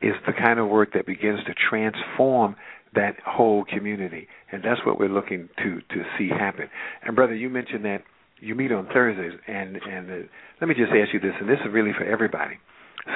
[0.02, 2.56] is the kind of work that begins to transform
[2.96, 6.70] that whole community, and that's what we're looking to to see happen.
[7.04, 8.04] And brother, you mentioned that
[8.40, 10.28] you meet on Thursdays, and and uh,
[10.62, 12.56] let me just ask you this, and this is really for everybody.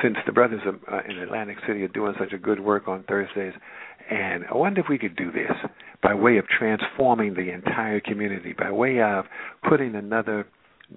[0.01, 3.53] Since the brothers uh, in Atlantic City are doing such a good work on Thursdays,
[4.09, 5.51] and I wonder if we could do this
[6.01, 9.25] by way of transforming the entire community, by way of
[9.67, 10.47] putting another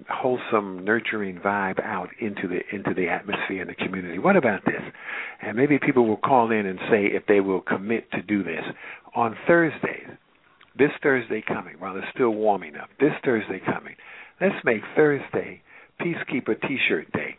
[0.09, 4.19] wholesome, nurturing vibe out into the into the atmosphere in the community.
[4.19, 4.81] What about this?
[5.41, 8.63] And maybe people will call in and say if they will commit to do this
[9.15, 10.07] on Thursdays.
[10.77, 12.89] This Thursday coming, while it's still warm enough.
[12.99, 13.95] This Thursday coming,
[14.39, 15.63] let's make Thursday
[15.99, 17.35] Peacekeeper T-shirt Day,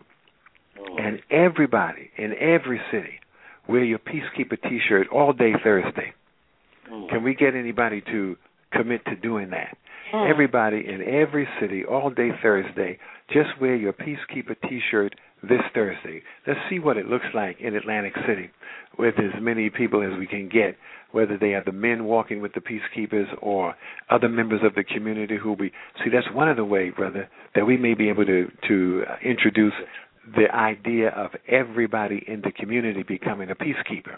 [0.80, 0.96] oh.
[0.98, 3.20] and everybody in every city
[3.68, 6.12] wear your Peacekeeper T-shirt all day Thursday.
[6.90, 7.06] Oh.
[7.10, 8.36] Can we get anybody to
[8.72, 9.76] commit to doing that?
[10.12, 10.30] Mm.
[10.30, 12.98] Everybody in every city all day Thursday,
[13.30, 16.22] just wear your Peacekeeper T-shirt this Thursday.
[16.46, 18.48] Let's see what it looks like in Atlantic City
[18.98, 20.76] with as many people as we can get,
[21.12, 23.74] whether they are the men walking with the peacekeepers or
[24.08, 26.10] other members of the community who we see.
[26.10, 29.74] That's one of the ways, brother, that we may be able to to introduce
[30.36, 34.16] the idea of everybody in the community becoming a peacekeeper.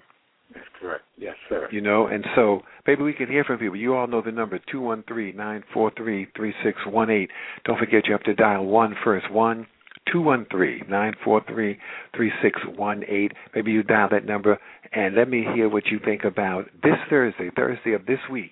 [0.54, 1.02] That's correct.
[1.16, 1.68] Yes, sir.
[1.70, 3.76] You know, and so maybe we can hear from people.
[3.76, 7.30] You all know the number two one three nine four three three six one eight.
[7.64, 9.30] Don't forget you have to dial one first.
[9.30, 9.66] One
[10.10, 11.78] two one three nine four three
[12.16, 13.32] three six one eight.
[13.54, 14.58] Maybe you dial that number
[14.92, 18.50] and let me hear what you think about this Thursday, Thursday of this week.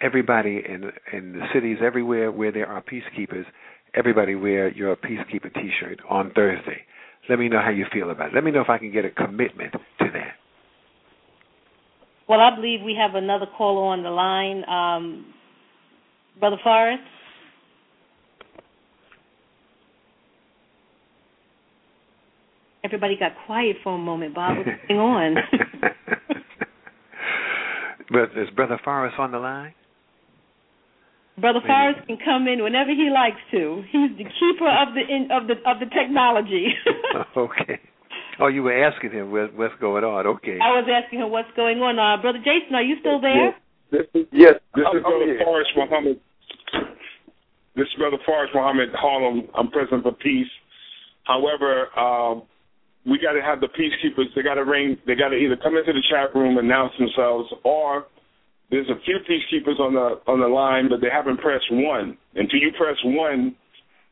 [0.00, 3.44] Everybody in in the cities everywhere where there are peacekeepers,
[3.94, 6.82] everybody wear your peacekeeper T-shirt on Thursday.
[7.28, 8.34] Let me know how you feel about it.
[8.34, 9.74] Let me know if I can get a commitment.
[12.28, 14.64] Well, I believe we have another caller on the line.
[14.68, 15.34] Um,
[16.40, 17.02] Brother Forrest?
[22.82, 24.58] Everybody got quiet for a moment, Bob.
[24.58, 25.36] What's going on?
[28.10, 29.74] But is Brother Forrest on the line?
[31.36, 31.68] Brother Maybe.
[31.68, 33.82] Forrest can come in whenever he likes to.
[33.90, 36.68] He's the keeper of the in, of the of the technology.
[37.36, 37.80] okay.
[38.40, 40.26] Oh, you were asking him what, what's going on.
[40.26, 40.58] Okay.
[40.62, 41.98] I was asking him what's going on.
[41.98, 43.54] Uh, Brother Jason, are you still there?
[43.90, 45.40] This is, Yes, this I'm- is I'm Brother here.
[45.44, 46.20] Forrest Muhammad.
[47.76, 49.48] This is Brother Forrest Muhammad Harlem.
[49.54, 50.50] I'm President for Peace.
[51.24, 52.42] However, um,
[53.06, 54.34] we got to have the peacekeepers.
[54.34, 54.96] They got to ring.
[55.06, 58.06] They got to either come into the chat room, announce themselves, or
[58.70, 62.16] there's a few peacekeepers on the on the line, but they haven't pressed one.
[62.34, 63.54] Until you press one,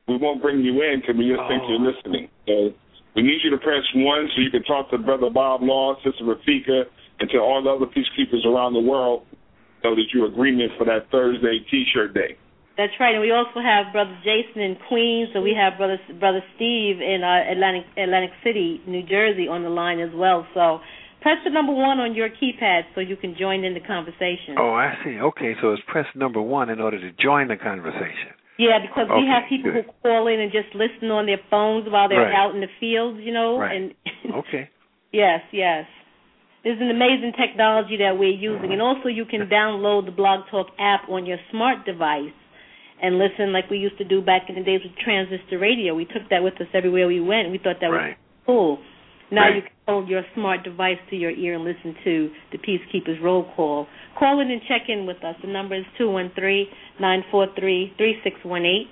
[0.08, 1.68] we won't bring you in because we just think Oh.
[1.68, 2.28] you're listening.
[2.46, 2.72] So
[3.14, 6.24] we need you to press one so you can talk to Brother Bob Law, Sister
[6.24, 6.84] Rafika,
[7.20, 9.24] and to all the other peacekeepers around the world
[9.82, 12.36] so that you're agreement for that Thursday T-shirt day.
[12.76, 16.40] That's right, and we also have Brother Jason in Queens, and we have Brother Brother
[16.56, 20.46] Steve in uh, Atlantic Atlantic City, New Jersey, on the line as well.
[20.54, 20.80] So
[21.20, 24.56] press the number one on your keypad so you can join in the conversation.
[24.58, 25.20] Oh, I see.
[25.20, 28.32] Okay, so it's press number one in order to join the conversation.
[28.58, 29.84] Yeah, because we have people good.
[29.86, 32.34] who call in and just listen on their phones while they're Right.
[32.34, 33.58] out in the fields, you know.
[33.58, 33.74] Right.
[33.76, 33.94] And
[34.34, 34.68] Okay.
[35.12, 35.86] yes, yes.
[36.62, 40.68] There's an amazing technology that we're using, and also you can download the Blog Talk
[40.78, 42.30] app on your smart device
[43.02, 45.92] and listen like we used to do back in the days with transistor radio.
[45.94, 47.50] We took that with us everywhere we went.
[47.50, 48.16] We thought that was Right.
[48.46, 48.78] cool.
[49.32, 49.56] Now Right.
[49.56, 53.42] you can hold your smart device to your ear and listen to the Peacekeepers roll
[53.56, 53.88] call.
[54.18, 55.36] Call in and check in with us.
[55.42, 56.68] The number is two one three
[57.00, 58.88] nine four three three six one eight.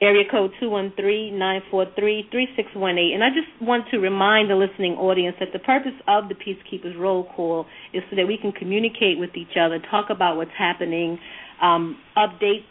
[0.00, 3.12] Area code two one three nine four three three six one eight.
[3.14, 6.98] And I just want to remind the listening audience that the purpose of the Peacekeepers
[6.98, 11.18] roll call is so that we can communicate with each other, talk about what's happening,
[11.62, 12.64] um, update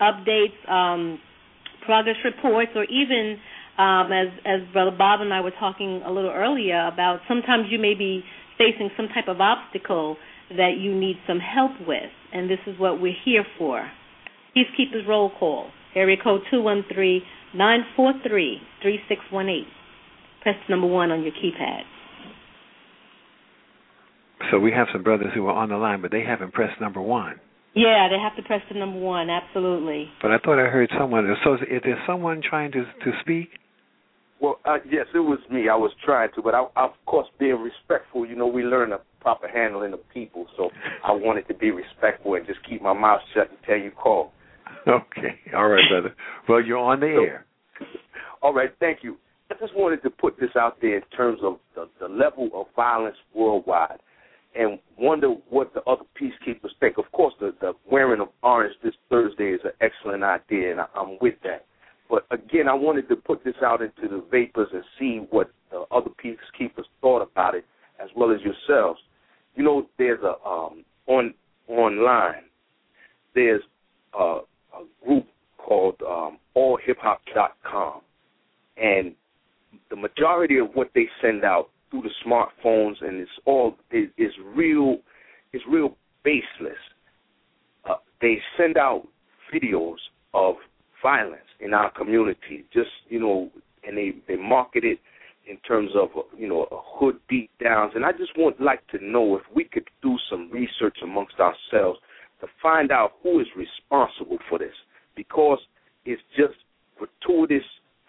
[0.00, 1.18] updates, um,
[1.86, 3.38] progress reports, or even
[3.78, 7.78] um, as as Brother Bob and I were talking a little earlier about sometimes you
[7.78, 8.22] may be
[8.58, 10.16] facing some type of obstacle
[10.56, 13.90] that you need some help with, and this is what we're here for.
[14.56, 15.70] Peacekeepers roll call.
[15.94, 17.22] Area code two one three
[17.54, 19.66] nine four three three six one eight.
[20.42, 21.82] Press number one on your keypad.
[24.50, 27.00] So we have some brothers who are on the line, but they haven't pressed number
[27.00, 27.40] one.
[27.74, 29.30] Yeah, they have to press the number one.
[29.30, 30.10] Absolutely.
[30.20, 31.32] But I thought I heard someone.
[31.44, 33.50] So is there someone trying to to speak?
[34.40, 35.68] Well, uh, yes, it was me.
[35.68, 38.26] I was trying to, but I, I, of course, being respectful.
[38.26, 40.70] You know, we learn a proper handling of people, so
[41.04, 44.32] I wanted to be respectful and just keep my mouth shut until you call.
[44.86, 45.38] Okay.
[45.54, 46.14] All right, brother.
[46.48, 47.46] Well, you're on the air.
[48.42, 49.16] All right, thank you.
[49.50, 52.66] I just wanted to put this out there in terms of the, the level of
[52.74, 53.98] violence worldwide
[54.54, 56.98] and wonder what the other peacekeepers think.
[56.98, 60.86] Of course, the, the wearing of orange this Thursday is an excellent idea, and I,
[60.96, 61.66] I'm with that.
[62.10, 65.84] But again, I wanted to put this out into the vapors and see what the
[65.90, 67.64] other peacekeepers thought about it,
[68.02, 69.00] as well as yourselves.
[69.54, 71.34] You know, there's a um, on
[71.68, 72.44] online.
[73.34, 73.62] There's
[74.18, 74.40] a,
[74.74, 75.26] a group
[75.58, 78.00] called um, AllHipHop.com,
[78.76, 79.14] and
[79.90, 84.32] the majority of what they send out through the smartphones and it's all is, is
[84.54, 84.96] real
[85.52, 86.78] It's real baseless.
[87.88, 89.06] Uh, they send out
[89.52, 89.96] videos
[90.32, 90.56] of
[91.02, 93.50] violence in our community, just you know,
[93.86, 94.98] and they they market it
[95.48, 97.92] in terms of you know hood beat downs.
[97.94, 101.98] And I just would like to know if we could do some research amongst ourselves
[102.40, 104.74] to find out who is responsible for this,
[105.16, 105.58] because
[106.04, 106.54] it's just
[106.98, 107.64] gratuitous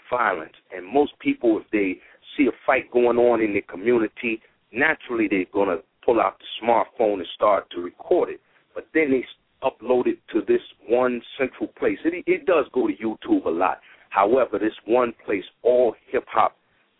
[0.10, 0.54] violence.
[0.76, 2.00] And most people, if they
[2.36, 4.41] see a fight going on in their community,
[4.72, 8.39] naturally they're going to pull out the smartphone and start to record it.
[8.74, 9.24] But then they
[9.63, 11.98] upload it to this one central place.
[12.04, 13.80] It, it does go to YouTube a lot.
[14.10, 15.43] However, this one place,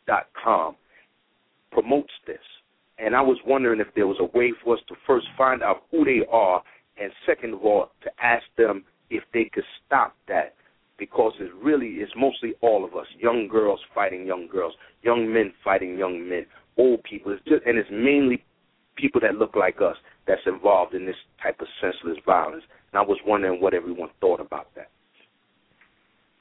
[0.08, 0.76] allhiphop.com,
[1.72, 2.38] promotes this.
[3.00, 5.84] And I was wondering if there was a way for us to first find out
[5.92, 6.62] who they are,
[7.02, 10.54] and second of all, to ask them if they could stop that
[10.98, 15.52] because it really is mostly all of us young girls fighting young girls, young men
[15.63, 16.46] fighting young men,
[16.78, 17.32] old people.
[17.32, 18.44] It's just, and it's mainly
[18.96, 22.63] people that look like us that's involved in this type of senseless violence.
[22.92, 24.89] And I was wondering what everyone thought about that.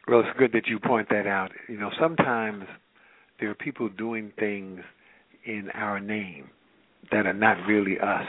[0.07, 1.51] Well, it's good that you point that out.
[1.69, 2.65] You know, sometimes
[3.43, 4.81] there are people doing things
[5.45, 6.49] in our name
[7.11, 8.27] that are not really us.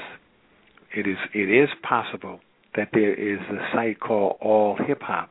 [0.95, 2.39] It is it is possible
[2.75, 5.29] that there is a site called All Hip Hop,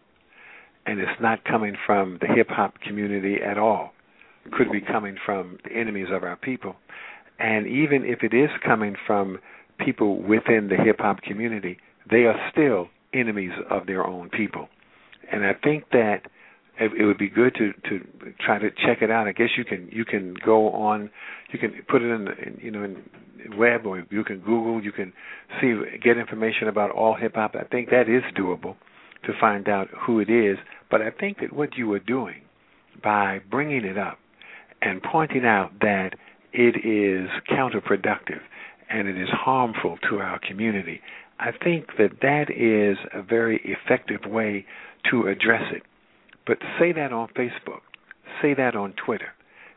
[0.87, 3.91] and it's not coming from the hip hop community at all.
[4.47, 6.77] It could be coming from the enemies of our people.
[7.41, 9.41] And even if it is coming from
[9.85, 11.79] people within the hip hop community,
[12.09, 14.69] they are still enemies of their own people.
[15.33, 16.23] And I think that
[16.83, 18.05] it, it would be good to to
[18.45, 19.27] try to check it out.
[19.27, 21.11] I guess you can you can go on,
[21.53, 23.03] you can put it in, in you know in
[23.57, 25.13] web or you can Google, you can
[25.61, 27.55] see get information about all hip hop.
[27.55, 28.77] I think that is doable
[29.25, 30.59] to find out who it is.
[30.91, 32.43] But I think that what you are doing
[33.03, 34.19] by bringing it up
[34.81, 36.11] and pointing out that
[36.53, 38.41] it is counterproductive
[38.91, 41.01] and it is harmful to our community,
[41.39, 44.67] I think that that is a very effective way
[45.11, 45.83] to address it.
[46.47, 47.83] But say that on Facebook,
[48.41, 49.29] say that on Twitter,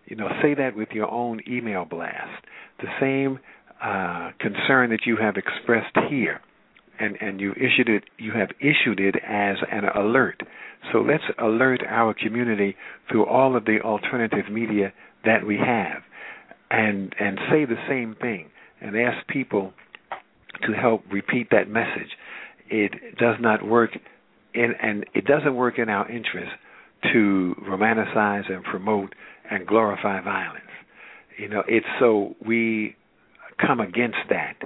[0.05, 2.45] you know, say that with your own email blast.
[2.80, 3.39] The same
[3.82, 6.41] uh, concern that you have expressed here,
[6.99, 10.41] and and you issued it, you have issued it as an alert.
[10.91, 12.76] So let's alert our community
[13.09, 14.93] through all of the alternative media
[15.24, 16.03] that we have,
[16.70, 18.49] and and say the same thing,
[18.82, 19.74] and ask people
[20.66, 22.11] to help repeat that message.
[22.70, 23.91] It does not work
[24.56, 26.51] in, and it doesn't work in our interest
[27.14, 29.14] to romanticize and promote
[29.49, 30.62] and glorify violence.
[31.38, 32.95] You know, it's so we
[33.66, 34.58] come against that,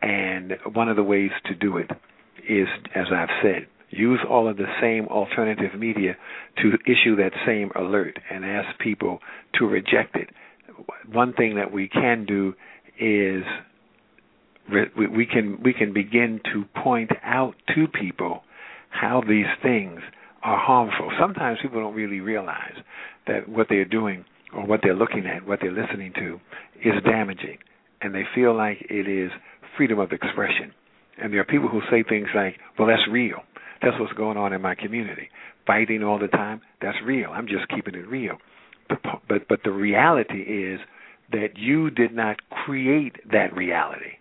[0.00, 1.90] and one of the ways to do it
[2.48, 6.16] is, as I've said, use all of the same alternative media
[6.62, 9.20] to issue that same alert and ask people
[9.58, 10.30] to reject it.
[11.12, 12.54] One thing that we can do
[12.98, 13.44] is
[14.96, 18.42] we can we can begin to point out to people
[18.92, 20.00] how these things
[20.42, 21.10] are harmful.
[21.20, 22.76] Sometimes people don't really realize
[23.26, 24.24] that what they're doing
[24.54, 26.40] or what they're looking at, what they're listening to,
[26.84, 27.58] is damaging,
[28.00, 29.30] and they feel like it is
[29.76, 30.72] freedom of expression.
[31.18, 33.42] And there are people who say things like, "Well, that's real.
[33.80, 35.30] That's what's going on in my community.
[35.66, 36.60] Fighting all the time.
[36.80, 37.30] That's real.
[37.30, 38.38] I'm just keeping it real."
[38.88, 40.80] But but but the reality is
[41.30, 44.18] that you did not create that reality.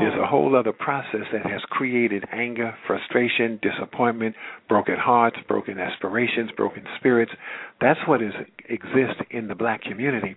[0.00, 0.28] There's a mm.
[0.28, 4.34] whole other process that has created anger, frustration, disappointment,
[4.68, 7.32] broken hearts, broken aspirations, broken spirits.
[7.80, 8.32] That's what is
[8.68, 10.36] exists in the black community.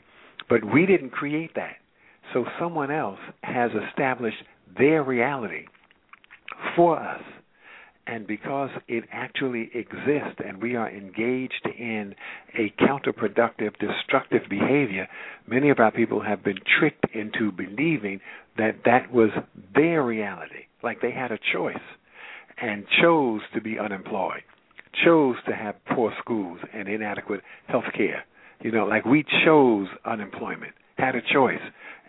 [0.49, 1.76] But we didn't create that.
[2.34, 4.43] So someone else has established
[4.78, 5.66] their reality
[6.76, 7.22] for us.
[8.08, 12.16] And because it actually exists and we are engaged in
[12.58, 15.08] a counterproductive, destructive behavior,
[15.45, 18.22] many of our people have been tricked into believing
[18.58, 19.32] that that was
[19.76, 21.76] their reality, like they had a choice
[22.62, 24.41] and chose to be unemployed,
[25.03, 28.24] chose to have poor schools and inadequate health care.
[28.62, 31.62] You know, like we chose unemployment, had a choice,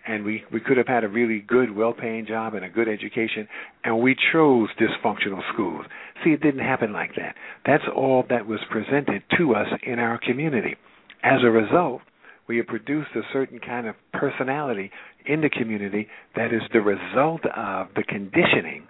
[0.09, 3.47] and we we could have had a really good, well-paying job and a good education,
[3.85, 5.85] and we chose dysfunctional schools.
[6.25, 7.35] See, it didn't happen like that.
[7.67, 10.77] That's all that was presented to us in our community.
[11.23, 12.01] As a result,
[12.49, 14.91] we have produced a certain kind of personality
[15.27, 18.87] in the community that is the result of the conditioning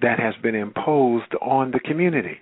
[0.00, 2.38] that has been imposed on the community.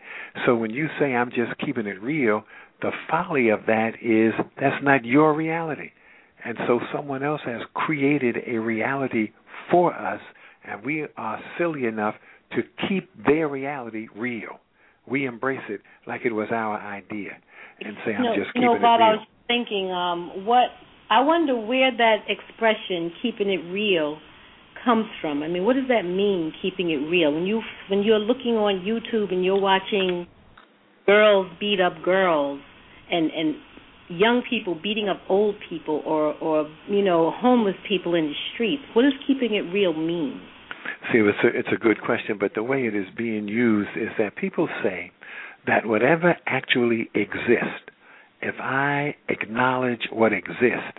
[0.47, 2.45] So when you say I'm just keeping it real,
[2.81, 5.91] the folly of that is that's not your reality.
[6.45, 9.33] And so someone else has created a reality
[9.71, 10.21] for us,
[10.65, 12.15] and we are silly enough
[12.57, 14.61] to keep their reality real.
[15.07, 17.31] We embrace it like it was our idea
[17.81, 19.09] and say, I'm no, just keeping no, it Bob, real.
[19.09, 20.69] I was thinking, um, what
[21.11, 24.19] I wonder where that expression "keeping it real"
[24.85, 25.43] comes from.
[25.43, 27.33] I mean, what does that mean, keeping it real?
[27.33, 30.27] When you when you're looking on YouTube and you're watching
[31.07, 32.61] girls beat up girls
[33.11, 33.57] and and
[34.19, 38.83] young people beating up old people or or you know homeless people in the streets,
[38.95, 40.41] what does keeping it real mean?
[41.13, 44.09] See, it's a, it's a good question, but the way it is being used is
[44.19, 45.11] that people say
[45.67, 47.91] that whatever actually exists,
[48.41, 50.99] if I acknowledge what exists,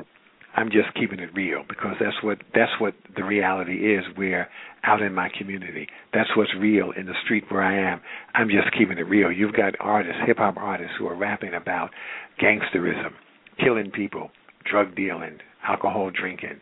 [0.56, 4.04] I'm just keeping it real because that's what that's what the reality is.
[4.16, 4.48] We're
[4.84, 5.88] out in my community.
[6.14, 8.02] That's what's real in the street where I am.
[8.36, 9.32] I'm just keeping it real.
[9.32, 11.90] You've got artists, hip hop artists, who are rapping about
[12.42, 13.14] gangsterism,
[13.60, 14.30] killing people,
[14.70, 16.60] drug dealing, alcohol drinking,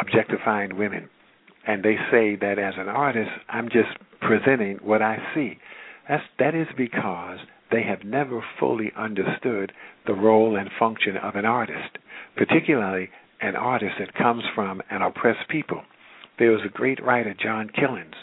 [0.00, 1.08] objectifying women,
[1.66, 5.58] and they say that as an artist, I'm just presenting what I see.
[6.08, 7.38] That's that is because
[7.70, 9.72] they have never fully understood
[10.06, 11.98] the role and function of an artist,
[12.36, 13.08] particularly
[13.44, 15.82] an artist that comes from an oppressed people.
[16.38, 18.14] There was a great writer, John Killens,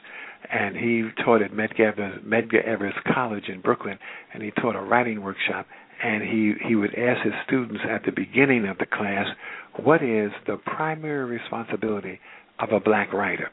[0.51, 1.93] and he taught at Medgar
[2.25, 3.99] Medgar Evers College in Brooklyn,
[4.33, 5.67] and he taught a writing workshop.
[6.03, 9.27] And he he would ask his students at the beginning of the class,
[9.75, 12.19] "What is the primary responsibility
[12.57, 13.51] of a black writer?"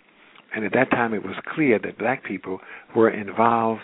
[0.55, 2.63] And at that time, it was clear that black people
[2.95, 3.83] were involved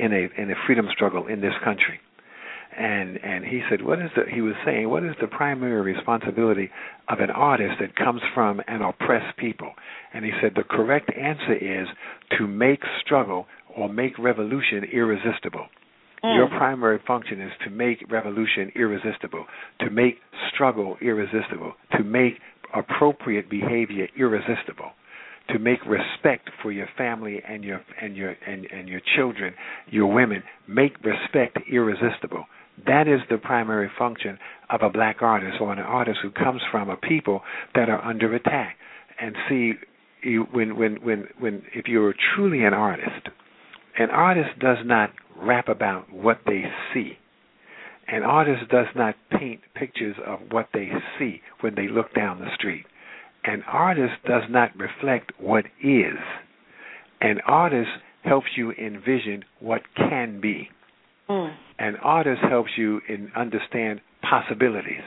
[0.00, 2.00] in a in a freedom struggle in this country
[2.76, 6.70] and and he said what is the he was saying what is the primary responsibility
[7.08, 9.72] of an artist that comes from an oppressed people
[10.14, 11.88] and he said the correct answer is
[12.38, 13.46] to make struggle
[13.76, 15.66] or make revolution irresistible
[16.24, 16.36] Mm.
[16.36, 19.46] Your primary function is to make revolution irresistible,
[19.80, 20.18] to make
[20.52, 22.34] struggle irresistible, to make
[22.74, 24.90] appropriate behavior irresistible,
[25.48, 29.54] to make respect for your family and your and your and, and your children,
[29.88, 32.44] your women, make respect irresistible.
[32.86, 34.38] That is the primary function
[34.70, 37.42] of a black artist or an artist who comes from a people
[37.74, 38.76] that are under attack.
[39.20, 39.72] And see,
[40.22, 43.28] you, when when when when if you're truly an artist,
[43.98, 46.64] an artist does not rap about what they
[46.94, 47.18] see.
[48.08, 52.54] An artist does not paint pictures of what they see when they look down the
[52.56, 52.84] street.
[53.44, 56.18] An artist does not reflect what is.
[57.20, 57.90] An artist
[58.24, 60.68] helps you envision what can be.
[61.30, 61.54] Mm.
[61.78, 65.02] An artist helps you in understand possibilities.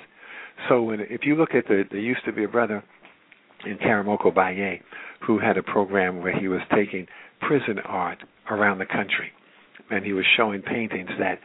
[0.70, 2.84] So when if you look at the there used to be a brother
[3.66, 4.82] in Karamoko Baye
[5.28, 7.08] who had a program where he was taking
[7.42, 8.20] prison art
[8.50, 9.32] around the country
[9.90, 11.40] and he was showing paintings that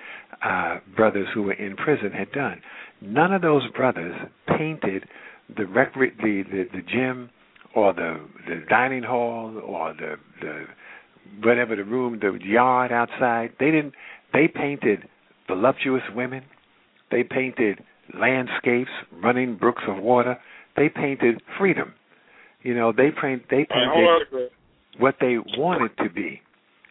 [0.44, 2.60] uh, brothers who were in prison had done.
[3.00, 4.14] None of those brothers
[4.56, 5.04] painted
[5.56, 7.30] the rec- the, the the gym
[7.74, 10.64] or the the dining hall or the the
[11.42, 13.52] whatever the room the yard outside.
[13.58, 13.94] They didn't.
[14.32, 15.08] They painted
[15.46, 16.44] voluptuous women.
[17.10, 17.82] They painted
[18.18, 20.38] landscapes, running brooks of water.
[20.76, 21.94] They painted freedom.
[22.62, 24.50] You know, they paint they painted
[24.98, 26.42] what they wanted to be.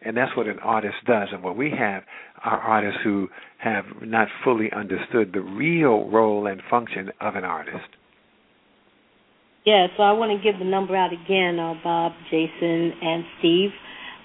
[0.01, 1.29] And that's what an artist does.
[1.31, 2.03] And what we have
[2.43, 3.27] are artists who
[3.57, 7.89] have not fully understood the real role and function of an artist.
[9.65, 13.71] Yeah, so I want to give the number out again, uh, Bob, Jason, and Steve.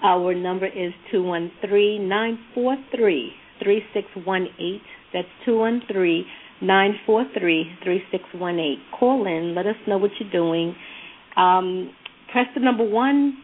[0.03, 3.31] Our number is two one three nine four three
[3.63, 4.81] three six one eight.
[5.13, 6.25] That's two one three
[6.61, 8.79] nine four three three six one eight.
[8.99, 9.55] Call in.
[9.55, 10.75] Let us know what you're doing.
[11.37, 11.91] Um,
[12.31, 13.37] press the number one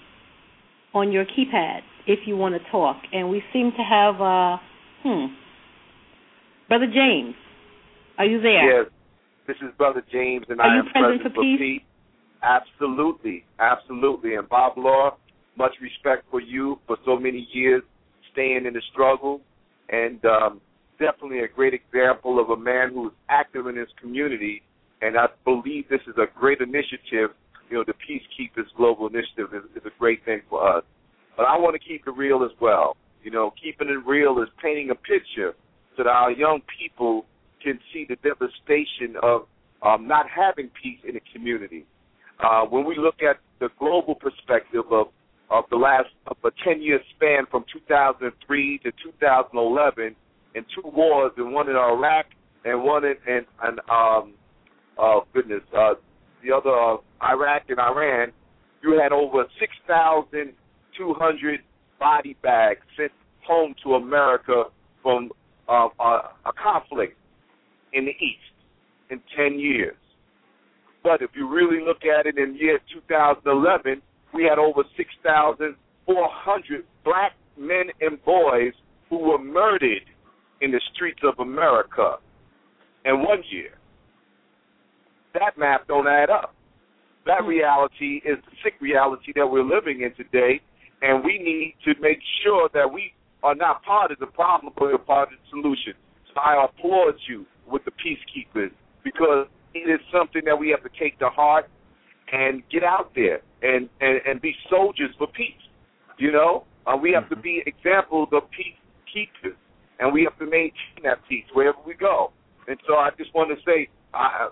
[0.94, 2.98] on your keypad if you want to talk.
[3.14, 4.58] And we seem to have, uh,
[5.04, 5.34] hmm,
[6.68, 7.36] Brother James.
[8.18, 8.82] Are you there?
[8.82, 8.92] Yes,
[9.48, 11.82] this is Brother James, and Are I am present present for peace?
[12.44, 14.36] Absolutely, absolutely.
[14.36, 15.18] And Bob Law,
[15.60, 17.84] much respect for you for so many years
[18.32, 19.42] staying in the struggle,
[19.90, 20.62] and um,
[20.98, 24.64] definitely a great example of a man who's active in his community.
[25.02, 27.36] And I believe this is a great initiative.
[27.70, 30.84] You know, the Peacekeepers Global Initiative is, is a great thing for us.
[31.38, 32.98] But I want to keep it real as well.
[33.24, 35.54] You know, keeping it real is painting a picture
[35.96, 37.26] so that our young people
[37.64, 39.42] can see the devastation of
[39.84, 41.86] um, not having peace in the community.
[42.44, 45.08] Uh, when we look at the global perspective of
[45.50, 50.16] of the last of a 10 year span from 2003 to 2011,
[50.56, 52.26] in two wars, and one in Iraq
[52.66, 53.46] and one in, in
[53.90, 54.34] um,
[54.98, 55.94] oh goodness, uh,
[56.44, 58.32] the other uh, Iraq and Iran,
[58.82, 61.60] you had over 6,200
[62.00, 63.12] body bags sent
[63.46, 64.64] home to America
[65.04, 65.30] from
[65.68, 67.18] uh, a, a conflict
[67.94, 68.54] in the East
[69.10, 69.98] in 10 years.
[71.04, 74.02] But if you really look at it in year 2011,
[74.34, 78.74] we had over 6,400 black men and boys
[79.10, 80.04] who were murdered
[80.62, 82.18] in the streets of America
[83.06, 83.72] in one year.
[85.34, 86.54] That math don't add up.
[87.26, 87.48] That hmm.
[87.48, 90.62] reality is the sick reality that we're living in today,
[91.02, 93.14] and we need to make sure that we
[93.44, 95.94] are not part of the problem, but we're part of the solution.
[96.34, 98.72] So I applaud you with the peacekeepers
[99.04, 101.70] because it is something that we have to take to heart
[102.32, 105.54] and get out there and, and, and be soldiers for peace.
[106.18, 109.56] You know, uh, we have to be examples of peacekeepers,
[110.00, 112.32] and we have to maintain that peace wherever we go.
[112.68, 114.50] And so I just want to say, uh,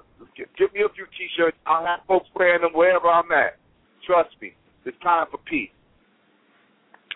[0.57, 1.57] give me a few T-shirts.
[1.65, 3.57] I'll have folks wearing them wherever I'm at.
[4.05, 4.53] Trust me,
[4.85, 5.69] it's time for peace.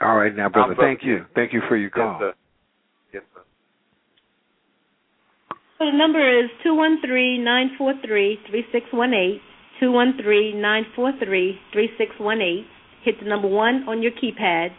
[0.02, 1.26] All right, now, brother, I'm brother thank you.
[1.36, 2.18] Thank you for your call.
[2.20, 2.34] Yes, sir.
[3.14, 3.42] Yes, sir.
[5.78, 9.42] So the number is two one three nine four three three six one eight.
[9.82, 12.68] Two one three nine four three three six one eight.
[13.04, 14.70] Hit the number one on your keypad.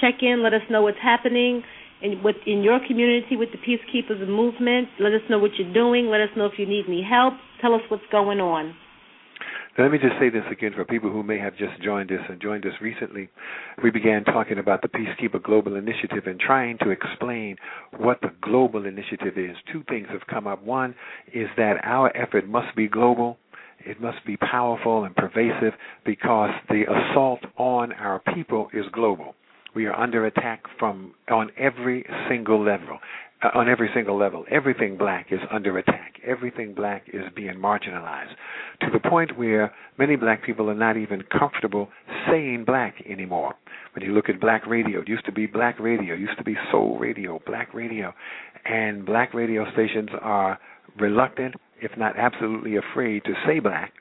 [0.00, 0.40] Check in.
[0.40, 1.64] Let us know what's happening
[2.00, 4.86] in with in your community with the Peacekeepers movement.
[5.00, 6.06] Let us know what you're doing.
[6.06, 7.34] Let us know if you need any help.
[7.60, 8.76] Tell us what's going on.
[9.78, 12.40] Let me just say this again for people who may have just joined us and
[12.40, 13.30] joined us recently.
[13.82, 17.56] We began talking about the Peacekeeper Global Initiative and trying to explain
[17.96, 19.56] what the global initiative is.
[19.72, 20.62] Two things have come up.
[20.62, 20.94] One
[21.32, 23.38] is that our effort must be global.
[23.86, 25.74] It must be powerful and pervasive
[26.04, 29.34] because the assault on our people is global.
[29.74, 32.98] We are under attack from on every single level.
[33.42, 34.44] uh, on every single level.
[34.50, 36.20] Everything black is under attack.
[36.24, 38.34] Everything black is being marginalized
[38.80, 41.88] to the point where many black people are not even comfortable
[42.28, 43.54] saying black anymore.
[43.94, 46.54] When you look at black radio, it used to be black radio, used to be
[46.70, 48.14] soul radio, black radio,
[48.64, 50.58] and black radio stations are
[51.00, 53.92] reluctant, if not absolutely afraid, to say black,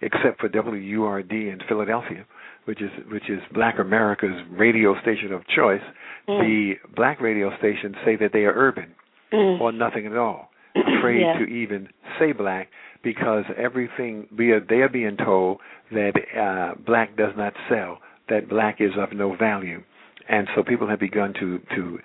[0.00, 2.24] except for WURD in Philadelphia
[2.68, 5.80] which is which is Black America's radio station of choice,
[6.28, 6.38] mm.
[6.42, 8.94] the black radio stations say that they are urban
[9.32, 9.58] mm.
[9.58, 10.50] or nothing at all,
[10.98, 11.38] afraid yeah.
[11.38, 11.88] to even
[12.20, 12.68] say black
[13.02, 15.60] because everything we are, they are being told
[15.90, 19.82] that uh, black does not sell, that black is of no value,
[20.28, 21.98] and so people have begun to to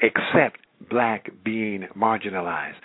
[0.00, 2.76] accept black being marginalized.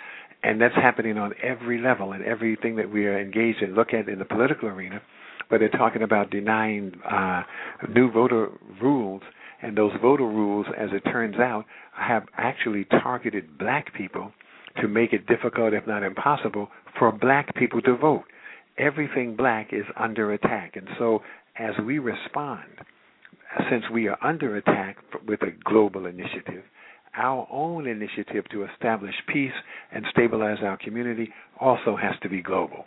[0.42, 3.74] And that's happening on every level and everything that we are engaged in.
[3.74, 5.02] Look at in the political arena
[5.48, 7.42] where they're talking about denying uh,
[7.92, 8.48] new voter
[8.80, 9.22] rules,
[9.62, 14.32] and those voter rules, as it turns out, have actually targeted black people
[14.80, 16.68] to make it difficult, if not impossible,
[16.98, 18.22] for black people to vote.
[18.78, 21.20] Everything black is under attack, and so
[21.58, 22.62] as we respond,
[23.68, 26.62] since we are under attack with a global initiative,
[27.16, 29.52] our own initiative to establish peace
[29.92, 31.30] and stabilize our community
[31.60, 32.84] also has to be global.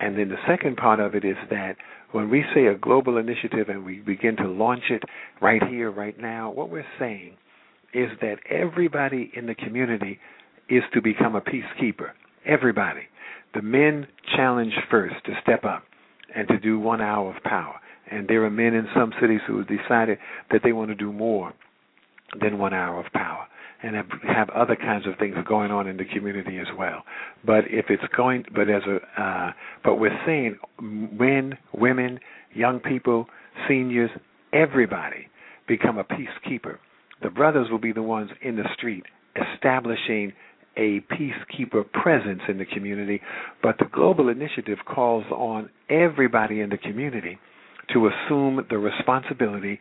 [0.00, 1.76] And then the second part of it is that
[2.12, 5.02] when we say a global initiative and we begin to launch it
[5.42, 7.36] right here, right now, what we're saying
[7.92, 10.18] is that everybody in the community
[10.68, 12.10] is to become a peacekeeper.
[12.46, 13.02] Everybody.
[13.54, 14.06] The men
[14.36, 15.82] challenge first to step up
[16.34, 17.74] and to do one hour of power.
[18.10, 20.18] And there are men in some cities who have decided
[20.50, 21.52] that they want to do more
[22.40, 23.46] than one hour of power
[23.82, 27.04] and have, have other kinds of things going on in the community as well.
[27.44, 29.52] But if it's going, but as a, uh,
[29.84, 32.18] but we're seeing men, women,
[32.54, 33.26] young people,
[33.68, 34.10] seniors,
[34.52, 35.28] everybody
[35.66, 36.78] become a peacekeeper.
[37.22, 39.04] The brothers will be the ones in the street
[39.54, 40.32] establishing
[40.76, 43.20] a peacekeeper presence in the community,
[43.62, 47.38] but the global initiative calls on everybody in the community
[47.92, 49.80] to assume the responsibility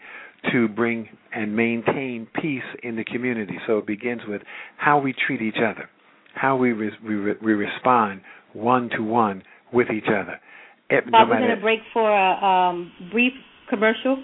[0.52, 3.58] to bring and maintain peace in the community.
[3.66, 4.42] So it begins with
[4.78, 5.90] how we treat each other,
[6.36, 8.22] how we re- we, we respond
[8.54, 9.44] one to one
[9.74, 10.40] with each other.
[10.90, 13.34] It, Bob, no we're going to break for a um, brief
[13.70, 14.24] commercial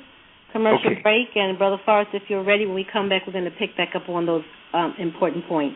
[0.53, 1.01] commercial okay.
[1.01, 3.75] break, and Brother Forrest, if you're ready, when we come back, we're going to pick
[3.75, 5.75] back up on those um, important points.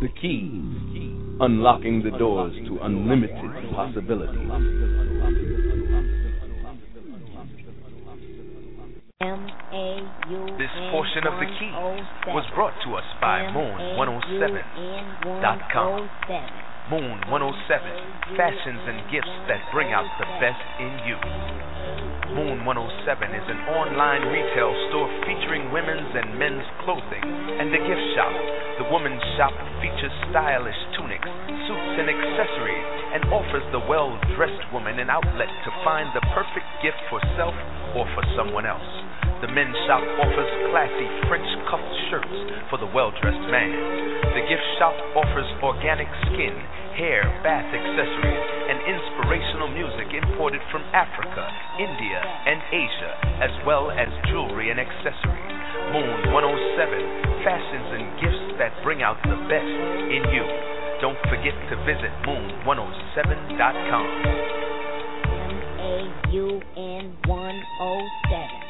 [0.00, 0.50] The key,
[1.40, 4.46] unlocking the doors to unlimited possibilities.
[10.54, 11.74] This portion of the key
[12.30, 16.08] was brought to us by Moon107.com.
[16.92, 21.16] Moon 107 fashions and gifts that bring out the best in you.
[22.36, 28.04] Moon 107 is an online retail store featuring women's and men's clothing and a gift
[28.14, 28.28] shop.
[28.78, 31.24] The women's shop features stylish tunics,
[31.66, 36.66] suits, and accessories and offers the well dressed woman an outlet to find the perfect
[36.82, 37.54] gift for self
[37.94, 38.90] or for someone else.
[39.38, 42.38] The men's shop offers classy French cuffed shirts
[42.68, 43.70] for the well dressed man.
[44.34, 46.58] The gift shop offers organic skin,
[46.98, 51.46] hair, bath accessories, and inspirational music imported from Africa,
[51.78, 53.12] India, and Asia,
[53.46, 55.54] as well as jewelry and accessories.
[55.94, 59.70] Moon 107 fashions and gifts that bring out the best
[60.10, 60.83] in you.
[61.00, 64.06] Don't forget to visit moon107.com.
[65.44, 68.64] M A U N 107.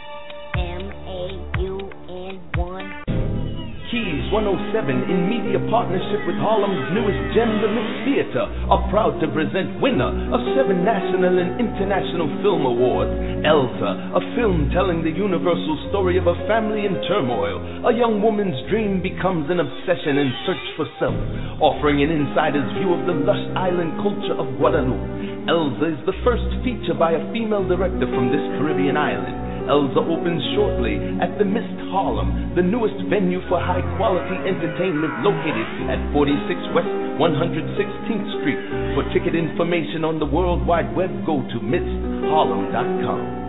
[3.94, 9.28] Keys 107 in media partnership with Harlem's newest gem, the Mix Theater, are proud to
[9.30, 13.12] present winner of seven national and international film awards,
[13.44, 17.60] Elza, a film telling the universal story of a family in turmoil.
[17.84, 21.20] A young woman's dream becomes an obsession in search for self,
[21.60, 25.44] offering an insider's view of the lush island culture of Guadeloupe.
[25.44, 29.36] Elza is the first feature by a female director from this Caribbean island.
[29.68, 35.68] Elza opens shortly at the Mist Harlem, the newest venue for high quality entertainment located
[35.92, 36.88] at 46 West
[37.20, 38.83] 116th Street.
[38.94, 43.43] For ticket information on the World Wide Web, go to mistharlem.com.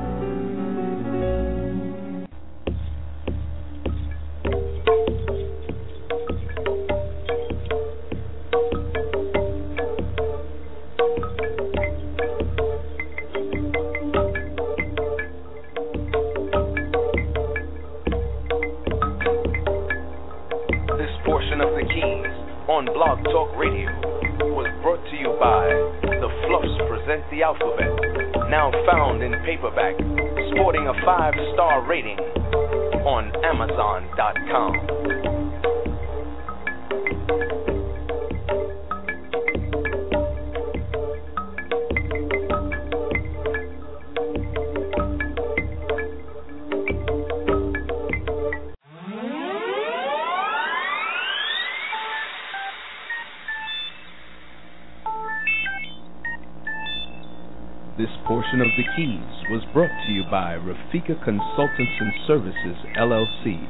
[60.96, 63.68] Rafika Consultants and Services, LLC.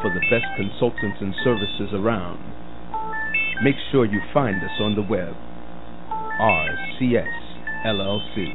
[0.00, 2.40] For the best consultants and services around,
[3.62, 5.34] make sure you find us on the web.
[6.40, 7.28] RCS
[7.86, 8.54] LLC.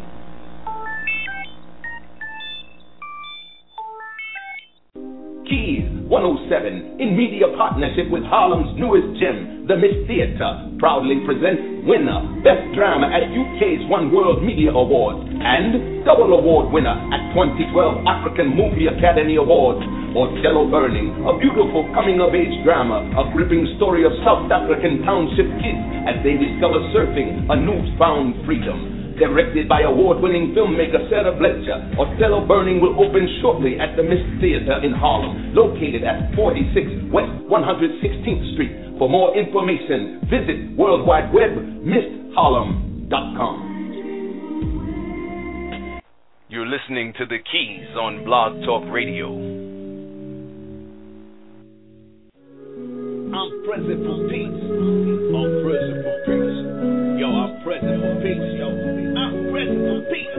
[5.46, 12.42] Keys 107 in media partnership with Harlem's newest gem, the Mist Theatre, proudly presents winner,
[12.42, 18.56] Best Drama at UK's One World Media Awards and double award winner at 2012 African
[18.56, 19.84] Movie Academy Awards.
[20.14, 25.04] for Otelo Burning, a beautiful coming of age drama, a gripping story of South African
[25.06, 28.98] township kids as they discover surfing, a newfound freedom.
[29.20, 34.80] Directed by award-winning filmmaker Sara Blecher, Otelo Burning will open shortly at the Mist Theatre
[34.82, 38.72] in Harlem, located at 46 West 116th Street.
[38.98, 41.52] For more information, visit World Wide Web,
[41.84, 43.69] mistharlem.com.
[46.50, 49.30] You're listening to The Keys on Blog Talk Radio.
[53.30, 54.58] I'm present for peace.
[55.30, 56.58] I'm present for peace.
[57.22, 58.50] Yo, I'm present for peace.
[58.58, 60.34] Yo, I'm present for peace.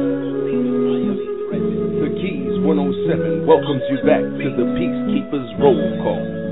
[2.02, 6.49] The Keys 107 welcomes you back to the Peacekeepers Roll Call.